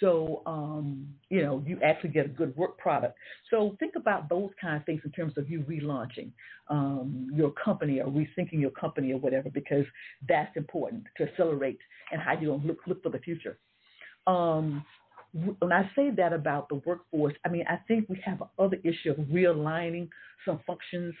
So, 0.00 0.42
um, 0.46 1.08
you 1.28 1.42
know, 1.42 1.62
you 1.66 1.78
actually 1.82 2.10
get 2.10 2.26
a 2.26 2.28
good 2.28 2.56
work 2.56 2.78
product. 2.78 3.18
So 3.50 3.76
think 3.80 3.94
about 3.96 4.28
those 4.28 4.50
kind 4.60 4.76
of 4.76 4.84
things 4.84 5.00
in 5.04 5.10
terms 5.10 5.36
of 5.36 5.50
you 5.50 5.60
relaunching 5.62 6.30
um, 6.68 7.28
your 7.34 7.50
company 7.52 8.00
or 8.00 8.06
rethinking 8.06 8.60
your 8.60 8.70
company 8.70 9.12
or 9.12 9.18
whatever, 9.18 9.50
because 9.50 9.84
that's 10.28 10.56
important 10.56 11.04
to 11.16 11.24
accelerate 11.24 11.80
and 12.12 12.20
how 12.22 12.36
to 12.36 12.52
look, 12.52 12.78
look 12.86 13.02
for 13.02 13.10
the 13.10 13.18
future. 13.18 13.58
Um, 14.26 14.84
when 15.32 15.72
I 15.72 15.90
say 15.94 16.10
that 16.10 16.32
about 16.32 16.68
the 16.68 16.76
workforce, 16.86 17.34
I 17.44 17.48
mean, 17.48 17.64
I 17.68 17.76
think 17.88 18.08
we 18.08 18.20
have 18.24 18.42
other 18.58 18.78
issue 18.84 19.10
of 19.10 19.16
realigning 19.26 20.08
some 20.44 20.60
functions 20.66 21.14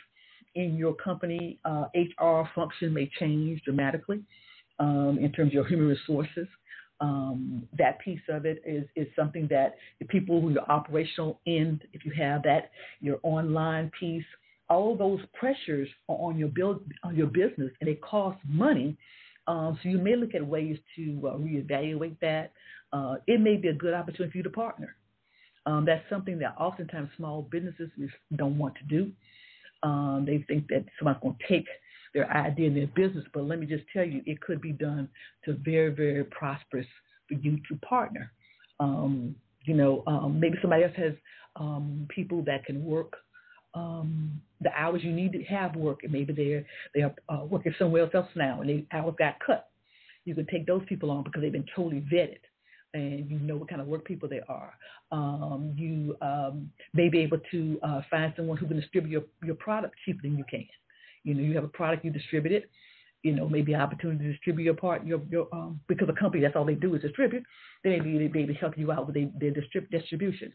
in 0.54 0.76
your 0.76 0.94
company. 0.94 1.58
Uh, 1.64 1.84
HR 1.94 2.48
function 2.54 2.94
may 2.94 3.10
change 3.18 3.62
dramatically 3.64 4.22
um, 4.78 5.18
in 5.20 5.32
terms 5.32 5.48
of 5.48 5.54
your 5.54 5.66
human 5.66 5.88
resources. 5.88 6.46
Um, 7.00 7.68
that 7.78 8.00
piece 8.00 8.20
of 8.28 8.44
it 8.44 8.60
is, 8.66 8.84
is 8.96 9.06
something 9.14 9.46
that 9.50 9.76
the 10.00 10.04
people 10.06 10.40
who 10.40 10.58
are 10.58 10.70
operational 10.70 11.40
end, 11.46 11.82
if 11.92 12.04
you 12.04 12.12
have 12.18 12.42
that, 12.42 12.70
your 13.00 13.20
online 13.22 13.92
piece, 13.98 14.24
all 14.68 14.96
those 14.96 15.20
pressures 15.32 15.88
are 16.08 16.16
on 16.16 16.36
your 16.38 16.48
build 16.48 16.82
on 17.04 17.16
your 17.16 17.28
business 17.28 17.70
and 17.80 17.88
it 17.88 18.00
costs 18.02 18.40
money. 18.48 18.96
Um, 19.46 19.78
so 19.82 19.88
you 19.88 19.98
may 19.98 20.14
look 20.14 20.34
at 20.34 20.46
ways 20.46 20.76
to 20.96 21.20
uh, 21.24 21.36
reevaluate 21.36 22.18
that. 22.20 22.52
Uh, 22.92 23.16
it 23.26 23.40
may 23.40 23.56
be 23.56 23.68
a 23.68 23.72
good 23.72 23.94
opportunity 23.94 24.32
for 24.32 24.38
you 24.38 24.42
to 24.42 24.50
partner. 24.50 24.94
Um, 25.66 25.84
that's 25.84 26.04
something 26.10 26.38
that 26.40 26.54
oftentimes 26.58 27.10
small 27.16 27.42
businesses 27.42 27.90
don't 28.36 28.58
want 28.58 28.74
to 28.76 28.84
do. 28.84 29.12
Um, 29.82 30.24
they 30.26 30.44
think 30.48 30.68
that 30.68 30.84
someone's 30.98 31.20
going 31.22 31.36
to 31.38 31.48
take 31.48 31.66
their 32.18 32.36
idea 32.36 32.68
and 32.68 32.76
their 32.76 32.86
business. 32.88 33.24
But 33.32 33.44
let 33.44 33.58
me 33.58 33.66
just 33.66 33.84
tell 33.92 34.04
you, 34.04 34.22
it 34.26 34.40
could 34.40 34.60
be 34.60 34.72
done 34.72 35.08
to 35.44 35.54
very, 35.64 35.90
very 35.90 36.24
prosperous 36.24 36.86
for 37.28 37.34
you 37.34 37.58
to 37.68 37.76
partner. 37.76 38.32
Um, 38.80 39.34
you 39.64 39.74
know, 39.74 40.02
um, 40.06 40.38
maybe 40.40 40.58
somebody 40.60 40.84
else 40.84 40.92
has 40.96 41.12
um, 41.56 42.06
people 42.08 42.42
that 42.44 42.64
can 42.64 42.84
work 42.84 43.14
um, 43.74 44.40
the 44.60 44.72
hours 44.72 45.04
you 45.04 45.12
need 45.12 45.32
to 45.32 45.42
have 45.44 45.76
work, 45.76 46.00
and 46.02 46.12
maybe 46.12 46.32
they're 46.32 46.64
they're 46.94 47.14
uh, 47.28 47.44
working 47.44 47.74
somewhere 47.78 48.08
else 48.12 48.26
now, 48.34 48.60
and 48.60 48.70
the 48.70 48.86
hours 48.92 49.14
got 49.18 49.38
cut. 49.44 49.68
You 50.24 50.34
can 50.34 50.46
take 50.46 50.66
those 50.66 50.82
people 50.88 51.10
on 51.10 51.22
because 51.22 51.42
they've 51.42 51.52
been 51.52 51.66
totally 51.76 52.04
vetted 52.12 52.38
and 52.94 53.30
you 53.30 53.38
know 53.38 53.56
what 53.56 53.68
kind 53.68 53.80
of 53.80 53.86
work 53.86 54.04
people 54.04 54.28
they 54.28 54.40
are. 54.48 54.74
Um, 55.12 55.74
you 55.76 56.16
um, 56.22 56.70
may 56.94 57.08
be 57.08 57.20
able 57.20 57.38
to 57.50 57.78
uh, 57.82 58.00
find 58.10 58.32
someone 58.36 58.56
who 58.56 58.66
can 58.66 58.80
distribute 58.80 59.10
your, 59.10 59.22
your 59.44 59.54
product 59.54 59.94
cheaper 60.04 60.22
than 60.22 60.38
you 60.38 60.44
can. 60.50 60.66
You 61.24 61.34
know, 61.34 61.42
you 61.42 61.54
have 61.54 61.64
a 61.64 61.68
product, 61.68 62.04
you 62.04 62.10
distribute 62.10 62.52
it. 62.52 62.70
You 63.24 63.32
know, 63.32 63.48
maybe 63.48 63.72
an 63.72 63.80
opportunity 63.80 64.24
to 64.24 64.32
distribute 64.32 64.64
your 64.64 64.74
part, 64.74 65.04
your, 65.04 65.20
your 65.28 65.48
um, 65.52 65.80
because 65.88 66.08
a 66.08 66.12
company 66.12 66.40
that's 66.40 66.54
all 66.54 66.64
they 66.64 66.76
do 66.76 66.94
is 66.94 67.02
distribute. 67.02 67.42
They 67.82 67.98
may 67.98 68.28
be, 68.28 68.40
able 68.40 68.54
to 68.54 68.60
help 68.60 68.78
you 68.78 68.92
out 68.92 69.06
with 69.06 69.16
their, 69.16 69.28
their 69.40 69.50
distrib- 69.50 69.90
distribution. 69.90 70.52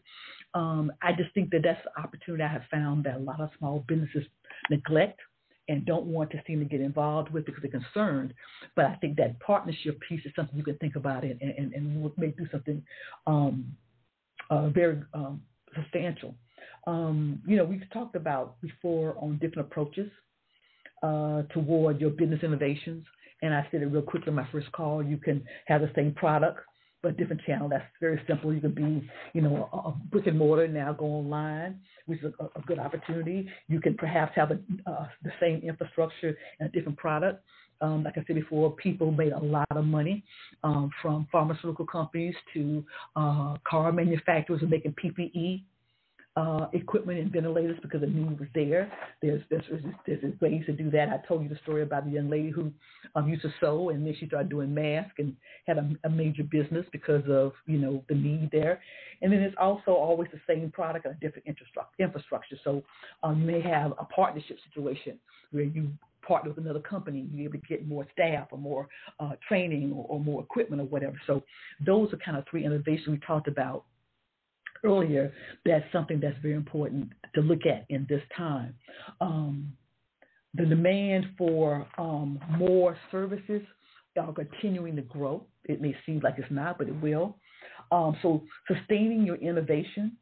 Um, 0.54 0.90
I 1.02 1.12
just 1.12 1.34
think 1.34 1.50
that 1.50 1.60
that's 1.62 1.80
an 1.96 2.02
opportunity 2.02 2.42
I 2.42 2.48
have 2.48 2.62
found 2.70 3.04
that 3.04 3.16
a 3.16 3.18
lot 3.18 3.40
of 3.40 3.50
small 3.58 3.84
businesses 3.86 4.24
neglect 4.70 5.20
and 5.68 5.86
don't 5.86 6.06
want 6.06 6.30
to 6.30 6.42
seem 6.46 6.58
to 6.60 6.64
get 6.64 6.80
involved 6.80 7.30
with 7.30 7.46
because 7.46 7.62
they're 7.62 7.70
concerned. 7.70 8.34
But 8.76 8.86
I 8.86 8.96
think 8.96 9.16
that 9.16 9.40
partnership 9.40 9.98
piece 10.06 10.24
is 10.24 10.32
something 10.36 10.56
you 10.56 10.64
can 10.64 10.76
think 10.78 10.96
about 10.96 11.24
and, 11.24 11.40
and, 11.40 11.72
and 11.72 12.12
may 12.16 12.28
do 12.28 12.46
something 12.50 12.82
um, 13.26 13.74
uh, 14.50 14.68
very 14.68 15.02
um, 15.14 15.42
substantial. 15.74 16.34
Um, 16.86 17.40
you 17.46 17.56
know, 17.56 17.64
we've 17.64 17.88
talked 17.92 18.14
about 18.14 18.60
before 18.60 19.16
on 19.18 19.38
different 19.38 19.68
approaches 19.68 20.10
uh, 21.04 21.42
toward 21.52 22.00
your 22.00 22.10
business 22.10 22.42
innovations. 22.42 23.04
And 23.42 23.52
I 23.52 23.66
said 23.70 23.82
it 23.82 23.86
real 23.86 24.02
quickly 24.02 24.28
in 24.28 24.34
my 24.34 24.48
first 24.50 24.72
call. 24.72 25.02
You 25.02 25.18
can 25.18 25.44
have 25.66 25.82
the 25.82 25.90
same 25.94 26.12
product, 26.12 26.60
but 27.02 27.18
different 27.18 27.42
channel. 27.42 27.68
That's 27.68 27.84
very 28.00 28.20
simple. 28.26 28.54
You 28.54 28.60
can 28.60 28.72
be, 28.72 29.06
you 29.34 29.42
know, 29.42 29.68
a, 29.72 29.76
a 29.90 29.92
brick 30.10 30.26
and 30.26 30.38
mortar 30.38 30.66
now 30.66 30.94
go 30.94 31.04
online, 31.04 31.80
which 32.06 32.20
is 32.22 32.32
a, 32.40 32.44
a 32.44 32.62
good 32.66 32.78
opportunity. 32.78 33.48
You 33.68 33.80
can 33.80 33.96
perhaps 33.96 34.32
have 34.36 34.50
a, 34.50 34.58
uh, 34.90 35.06
the 35.22 35.32
same 35.40 35.60
infrastructure 35.62 36.36
and 36.58 36.70
a 36.70 36.72
different 36.72 36.96
product. 36.96 37.44
Um, 37.80 38.04
like 38.04 38.16
I 38.16 38.24
said 38.26 38.36
before, 38.36 38.74
people 38.76 39.10
made 39.10 39.32
a 39.32 39.38
lot 39.38 39.66
of 39.70 39.84
money 39.84 40.24
um, 40.62 40.90
from 41.02 41.26
pharmaceutical 41.30 41.84
companies 41.86 42.34
to 42.54 42.82
uh, 43.16 43.56
car 43.68 43.92
manufacturers 43.92 44.62
making 44.66 44.94
PPE 44.94 45.64
uh, 46.36 46.66
equipment 46.72 47.20
and 47.20 47.30
ventilators 47.30 47.78
because 47.80 48.00
the 48.00 48.08
need 48.08 48.38
was 48.40 48.48
there. 48.54 48.90
There's, 49.22 49.42
there's, 49.50 49.64
there's, 50.06 50.40
ways 50.40 50.64
to 50.66 50.72
do 50.72 50.90
that. 50.90 51.08
I 51.08 51.24
told 51.28 51.44
you 51.44 51.48
the 51.48 51.58
story 51.62 51.82
about 51.82 52.06
the 52.06 52.10
young 52.10 52.28
lady 52.28 52.50
who 52.50 52.72
um, 53.14 53.28
used 53.28 53.42
to 53.42 53.54
sew 53.60 53.90
and 53.90 54.04
then 54.04 54.16
she 54.18 54.26
started 54.26 54.48
doing 54.48 54.74
masks 54.74 55.14
and 55.18 55.36
had 55.66 55.78
a, 55.78 55.88
a 56.02 56.10
major 56.10 56.42
business 56.42 56.86
because 56.90 57.22
of, 57.28 57.52
you 57.66 57.78
know, 57.78 58.02
the 58.08 58.16
need 58.16 58.50
there. 58.50 58.80
And 59.22 59.32
then 59.32 59.40
it's 59.40 59.54
also 59.60 59.92
always 59.92 60.28
the 60.32 60.40
same 60.48 60.72
product 60.72 61.06
and 61.06 61.14
a 61.14 61.18
different 61.20 61.46
infrastructure. 62.00 62.56
So 62.64 62.82
um, 63.22 63.40
you 63.40 63.46
may 63.46 63.60
have 63.60 63.92
a 63.92 64.04
partnership 64.04 64.58
situation 64.68 65.18
where 65.52 65.64
you 65.64 65.88
partner 66.26 66.50
with 66.50 66.58
another 66.58 66.80
company, 66.80 67.28
you're 67.32 67.48
able 67.48 67.60
to 67.60 67.66
get 67.66 67.86
more 67.86 68.06
staff 68.12 68.48
or 68.50 68.58
more 68.58 68.88
uh, 69.20 69.32
training 69.46 69.92
or, 69.92 70.06
or 70.08 70.20
more 70.20 70.42
equipment 70.42 70.82
or 70.82 70.86
whatever. 70.86 71.20
So 71.28 71.44
those 71.84 72.12
are 72.12 72.16
kind 72.16 72.36
of 72.36 72.44
three 72.50 72.64
innovations 72.64 73.08
we 73.08 73.18
talked 73.18 73.46
about 73.46 73.84
earlier, 74.84 75.32
that's 75.64 75.84
something 75.92 76.20
that's 76.20 76.36
very 76.42 76.54
important 76.54 77.10
to 77.34 77.40
look 77.40 77.66
at 77.66 77.86
in 77.88 78.06
this 78.08 78.22
time. 78.36 78.74
Um, 79.20 79.72
the 80.54 80.64
demand 80.66 81.26
for 81.36 81.86
um, 81.98 82.38
more 82.58 82.96
services 83.10 83.62
are 84.20 84.32
continuing 84.32 84.94
to 84.96 85.02
grow. 85.02 85.44
It 85.64 85.80
may 85.80 85.96
seem 86.06 86.20
like 86.22 86.34
it's 86.38 86.50
not, 86.50 86.78
but 86.78 86.88
it 86.88 87.00
will. 87.02 87.36
Um, 87.90 88.16
so 88.22 88.42
sustaining 88.68 89.26
your 89.26 89.36
innovation 89.36 90.16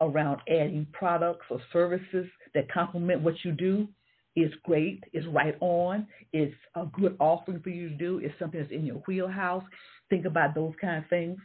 around 0.00 0.40
adding 0.48 0.86
products 0.92 1.46
or 1.50 1.60
services 1.72 2.26
that 2.54 2.70
complement 2.70 3.22
what 3.22 3.34
you 3.44 3.52
do 3.52 3.88
is 4.34 4.52
great, 4.64 5.02
is 5.14 5.24
right 5.28 5.56
on, 5.60 6.06
it's 6.32 6.54
a 6.74 6.84
good 6.86 7.16
offering 7.20 7.60
for 7.60 7.70
you 7.70 7.88
to 7.88 7.94
do, 7.94 8.18
it's 8.18 8.38
something 8.38 8.60
that's 8.60 8.72
in 8.72 8.84
your 8.84 8.96
wheelhouse. 9.06 9.64
Think 10.10 10.26
about 10.26 10.54
those 10.54 10.74
kind 10.80 11.02
of 11.02 11.08
things 11.08 11.38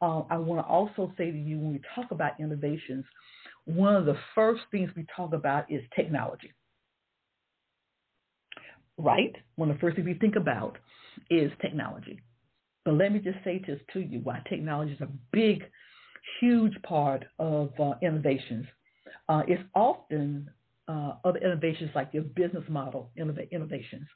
uh, 0.00 0.22
I 0.30 0.36
want 0.36 0.64
to 0.64 0.68
also 0.68 1.12
say 1.18 1.30
to 1.30 1.38
you 1.38 1.58
when 1.58 1.72
we 1.72 1.80
talk 1.94 2.10
about 2.10 2.38
innovations, 2.38 3.04
one 3.64 3.94
of 3.94 4.06
the 4.06 4.16
first 4.34 4.62
things 4.70 4.90
we 4.96 5.04
talk 5.14 5.32
about 5.32 5.70
is 5.70 5.82
technology. 5.94 6.52
Right? 8.96 9.34
One 9.56 9.70
of 9.70 9.76
the 9.76 9.80
first 9.80 9.96
things 9.96 10.06
we 10.06 10.14
think 10.14 10.36
about 10.36 10.78
is 11.30 11.50
technology. 11.60 12.20
But 12.84 12.94
let 12.94 13.12
me 13.12 13.18
just 13.18 13.38
say 13.44 13.62
this 13.66 13.80
to 13.92 14.00
you 14.00 14.20
why 14.20 14.40
technology 14.48 14.92
is 14.92 15.00
a 15.00 15.08
big, 15.32 15.62
huge 16.40 16.80
part 16.82 17.24
of 17.38 17.70
uh, 17.78 17.94
innovations. 18.02 18.66
Uh, 19.28 19.42
it's 19.46 19.62
often 19.74 20.48
uh, 20.88 21.12
other 21.24 21.38
innovations 21.38 21.90
like 21.94 22.08
your 22.12 22.22
business 22.22 22.64
model 22.68 23.10
innov- 23.18 23.50
innovations. 23.50 24.06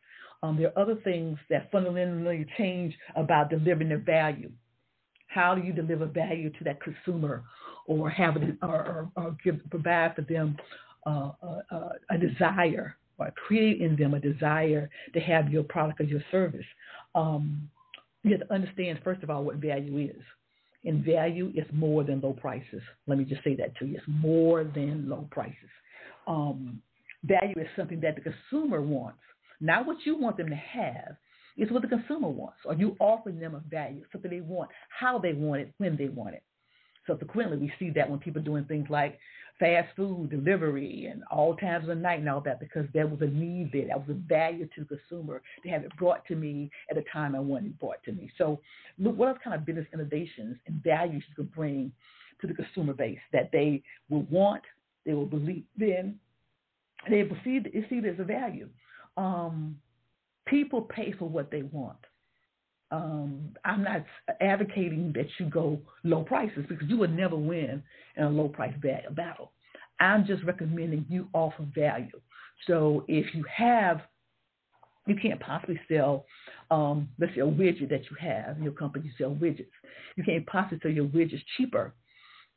Um, 0.42 0.56
there 0.56 0.72
are 0.74 0.82
other 0.82 0.96
things 1.04 1.38
that 1.50 1.70
fundamentally 1.70 2.46
change 2.56 2.94
about 3.14 3.50
delivering 3.50 3.90
the 3.90 3.98
value. 3.98 4.50
How 5.32 5.54
do 5.54 5.62
you 5.62 5.72
deliver 5.72 6.06
value 6.06 6.50
to 6.50 6.64
that 6.64 6.78
consumer, 6.80 7.42
or 7.86 8.10
have 8.10 8.36
it, 8.36 8.56
or, 8.62 8.68
or, 8.68 9.10
or 9.16 9.36
give, 9.42 9.60
provide 9.70 10.14
for 10.14 10.22
them 10.22 10.56
uh, 11.06 11.30
uh, 11.42 11.60
uh, 11.70 11.88
a 12.10 12.18
desire, 12.18 12.96
or 13.18 13.30
create 13.46 13.80
in 13.80 13.96
them 13.96 14.14
a 14.14 14.20
desire 14.20 14.90
to 15.14 15.20
have 15.20 15.50
your 15.50 15.62
product 15.64 16.00
or 16.00 16.04
your 16.04 16.22
service? 16.30 16.66
Um, 17.14 17.68
you 18.22 18.32
have 18.32 18.46
to 18.46 18.54
understand 18.54 19.00
first 19.02 19.22
of 19.22 19.30
all 19.30 19.44
what 19.44 19.56
value 19.56 19.98
is. 19.98 20.22
And 20.84 21.04
value 21.04 21.52
is 21.54 21.66
more 21.72 22.02
than 22.02 22.20
low 22.20 22.32
prices. 22.32 22.82
Let 23.06 23.16
me 23.18 23.24
just 23.24 23.44
say 23.44 23.54
that 23.56 23.76
to 23.76 23.86
you. 23.86 23.96
It's 23.96 24.04
more 24.08 24.64
than 24.64 25.08
low 25.08 25.28
prices. 25.30 25.70
Um, 26.26 26.82
value 27.24 27.54
is 27.56 27.68
something 27.76 28.00
that 28.00 28.16
the 28.16 28.22
consumer 28.22 28.80
wants, 28.80 29.20
not 29.60 29.86
what 29.86 29.98
you 30.04 30.18
want 30.18 30.36
them 30.36 30.48
to 30.48 30.56
have, 30.56 31.16
it's 31.56 31.70
what 31.70 31.82
the 31.82 31.88
consumer 31.88 32.28
wants. 32.28 32.58
Are 32.66 32.74
you 32.74 32.96
offering 32.98 33.38
them 33.38 33.54
a 33.54 33.60
value, 33.68 34.02
something 34.10 34.30
they 34.30 34.40
want, 34.40 34.70
how 34.88 35.18
they 35.18 35.32
want 35.32 35.62
it, 35.62 35.72
when 35.78 35.96
they 35.96 36.08
want 36.08 36.34
it? 36.34 36.42
Subsequently, 37.06 37.58
we 37.58 37.72
see 37.78 37.90
that 37.90 38.08
when 38.08 38.20
people 38.20 38.40
are 38.40 38.44
doing 38.44 38.64
things 38.64 38.88
like 38.88 39.18
fast 39.58 39.88
food 39.96 40.30
delivery 40.30 41.08
and 41.10 41.22
all 41.30 41.56
times 41.56 41.84
of 41.84 41.88
the 41.88 41.94
night 41.94 42.20
and 42.20 42.28
all 42.28 42.40
that 42.40 42.60
because 42.60 42.86
there 42.92 43.06
was 43.06 43.20
a 43.20 43.26
need 43.26 43.70
there. 43.72 43.86
That 43.88 44.06
was 44.06 44.16
a 44.16 44.28
value 44.28 44.68
to 44.74 44.80
the 44.80 44.96
consumer 44.96 45.42
to 45.62 45.68
have 45.68 45.84
it 45.84 45.96
brought 45.96 46.24
to 46.26 46.36
me 46.36 46.70
at 46.90 46.96
a 46.96 47.04
time 47.12 47.34
I 47.34 47.40
wanted 47.40 47.66
it 47.66 47.80
brought 47.80 48.02
to 48.04 48.12
me. 48.12 48.30
So 48.38 48.60
look 48.98 49.16
what 49.16 49.28
else 49.28 49.38
kind 49.42 49.54
of 49.54 49.66
business 49.66 49.86
innovations 49.92 50.56
and 50.66 50.82
values 50.82 51.22
you 51.28 51.34
could 51.36 51.52
bring 51.52 51.92
to 52.40 52.46
the 52.46 52.54
consumer 52.54 52.92
base 52.92 53.20
that 53.32 53.50
they 53.52 53.82
will 54.08 54.22
want, 54.22 54.62
they 55.06 55.14
will 55.14 55.26
believe 55.26 55.64
in, 55.78 56.16
they 57.08 57.24
perceive, 57.24 57.66
see 57.88 57.96
it 57.96 58.04
as 58.04 58.18
a 58.18 58.24
value. 58.24 58.68
Um, 59.16 59.76
people 60.52 60.82
pay 60.82 61.12
for 61.18 61.28
what 61.28 61.50
they 61.50 61.62
want. 61.62 61.96
Um, 62.90 63.54
I'm 63.64 63.82
not 63.82 64.04
advocating 64.42 65.12
that 65.16 65.26
you 65.38 65.46
go 65.46 65.80
low 66.04 66.24
prices 66.24 66.66
because 66.68 66.86
you 66.88 66.98
would 66.98 67.16
never 67.16 67.36
win 67.36 67.82
in 68.16 68.22
a 68.22 68.28
low 68.28 68.48
price 68.48 68.74
battle. 69.16 69.52
I'm 69.98 70.26
just 70.26 70.44
recommending 70.44 71.06
you 71.08 71.28
offer 71.32 71.64
value. 71.74 72.20
So 72.66 73.04
if 73.08 73.34
you 73.34 73.44
have, 73.56 74.02
you 75.06 75.16
can't 75.20 75.40
possibly 75.40 75.80
sell, 75.90 76.26
um, 76.70 77.08
let's 77.18 77.34
say 77.34 77.40
a 77.40 77.46
widget 77.46 77.88
that 77.88 78.02
you 78.10 78.16
have, 78.20 78.60
your 78.60 78.72
company 78.72 79.10
sell 79.16 79.30
widgets. 79.30 79.72
You 80.16 80.24
can't 80.24 80.46
possibly 80.46 80.80
sell 80.82 80.92
your 80.92 81.06
widgets 81.06 81.42
cheaper 81.56 81.94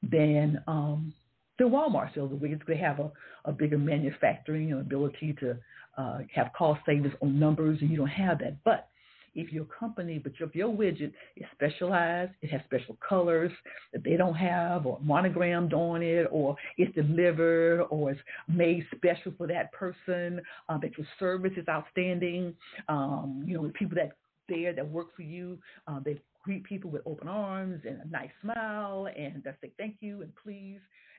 than 0.03 0.61
um, 0.67 1.13
the 1.57 1.63
Walmart 1.63 2.13
sells 2.13 2.31
the 2.31 2.35
widgets. 2.35 2.65
They 2.67 2.77
have 2.77 2.99
a, 2.99 3.09
a 3.45 3.53
bigger 3.53 3.77
manufacturing 3.77 4.73
ability 4.73 5.37
to 5.39 5.57
uh, 5.97 6.19
have 6.33 6.51
cost 6.57 6.81
savings 6.85 7.13
on 7.21 7.39
numbers, 7.39 7.79
and 7.81 7.89
you 7.89 7.97
don't 7.97 8.07
have 8.07 8.39
that. 8.39 8.63
But 8.63 8.89
if 9.35 9.51
your 9.51 9.65
company, 9.65 10.17
but 10.17 10.31
if 10.39 10.55
your 10.55 10.69
widget 10.69 11.11
is 11.35 11.45
specialized, 11.53 12.31
it 12.41 12.49
has 12.49 12.61
special 12.65 12.97
colors 13.07 13.51
that 13.91 14.03
they 14.03 14.15
don't 14.15 14.35
have, 14.35 14.85
or 14.85 14.97
monogrammed 15.01 15.73
on 15.73 16.01
it, 16.01 16.27
or 16.31 16.55
it's 16.77 16.95
delivered, 16.95 17.81
or 17.89 18.11
it's 18.11 18.21
made 18.47 18.85
special 18.95 19.33
for 19.37 19.47
that 19.47 19.71
person, 19.73 20.41
um, 20.69 20.79
that 20.81 20.97
your 20.97 21.07
service 21.19 21.51
is 21.57 21.67
outstanding, 21.67 22.55
um, 22.87 23.43
you 23.45 23.55
know, 23.57 23.67
the 23.67 23.73
people 23.73 23.95
that 23.95 24.13
there 24.47 24.73
that 24.73 24.87
work 24.87 25.15
for 25.15 25.23
you, 25.23 25.57
um, 25.87 26.01
they 26.05 26.21
greet 26.43 26.63
people 26.63 26.89
with 26.91 27.01
open 27.05 27.27
arms 27.27 27.81
and 27.87 27.99
a 28.01 28.07
nice 28.07 28.29
smile, 28.41 29.07
and 29.17 29.43
they 29.43 29.51
say 29.61 29.71
thank 29.77 29.95
you 29.99 30.21
and 30.21 30.31
please. 30.41 30.79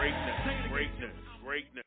greatness, 0.00 0.70
greatness, 0.72 1.16
greatness. 1.44 1.84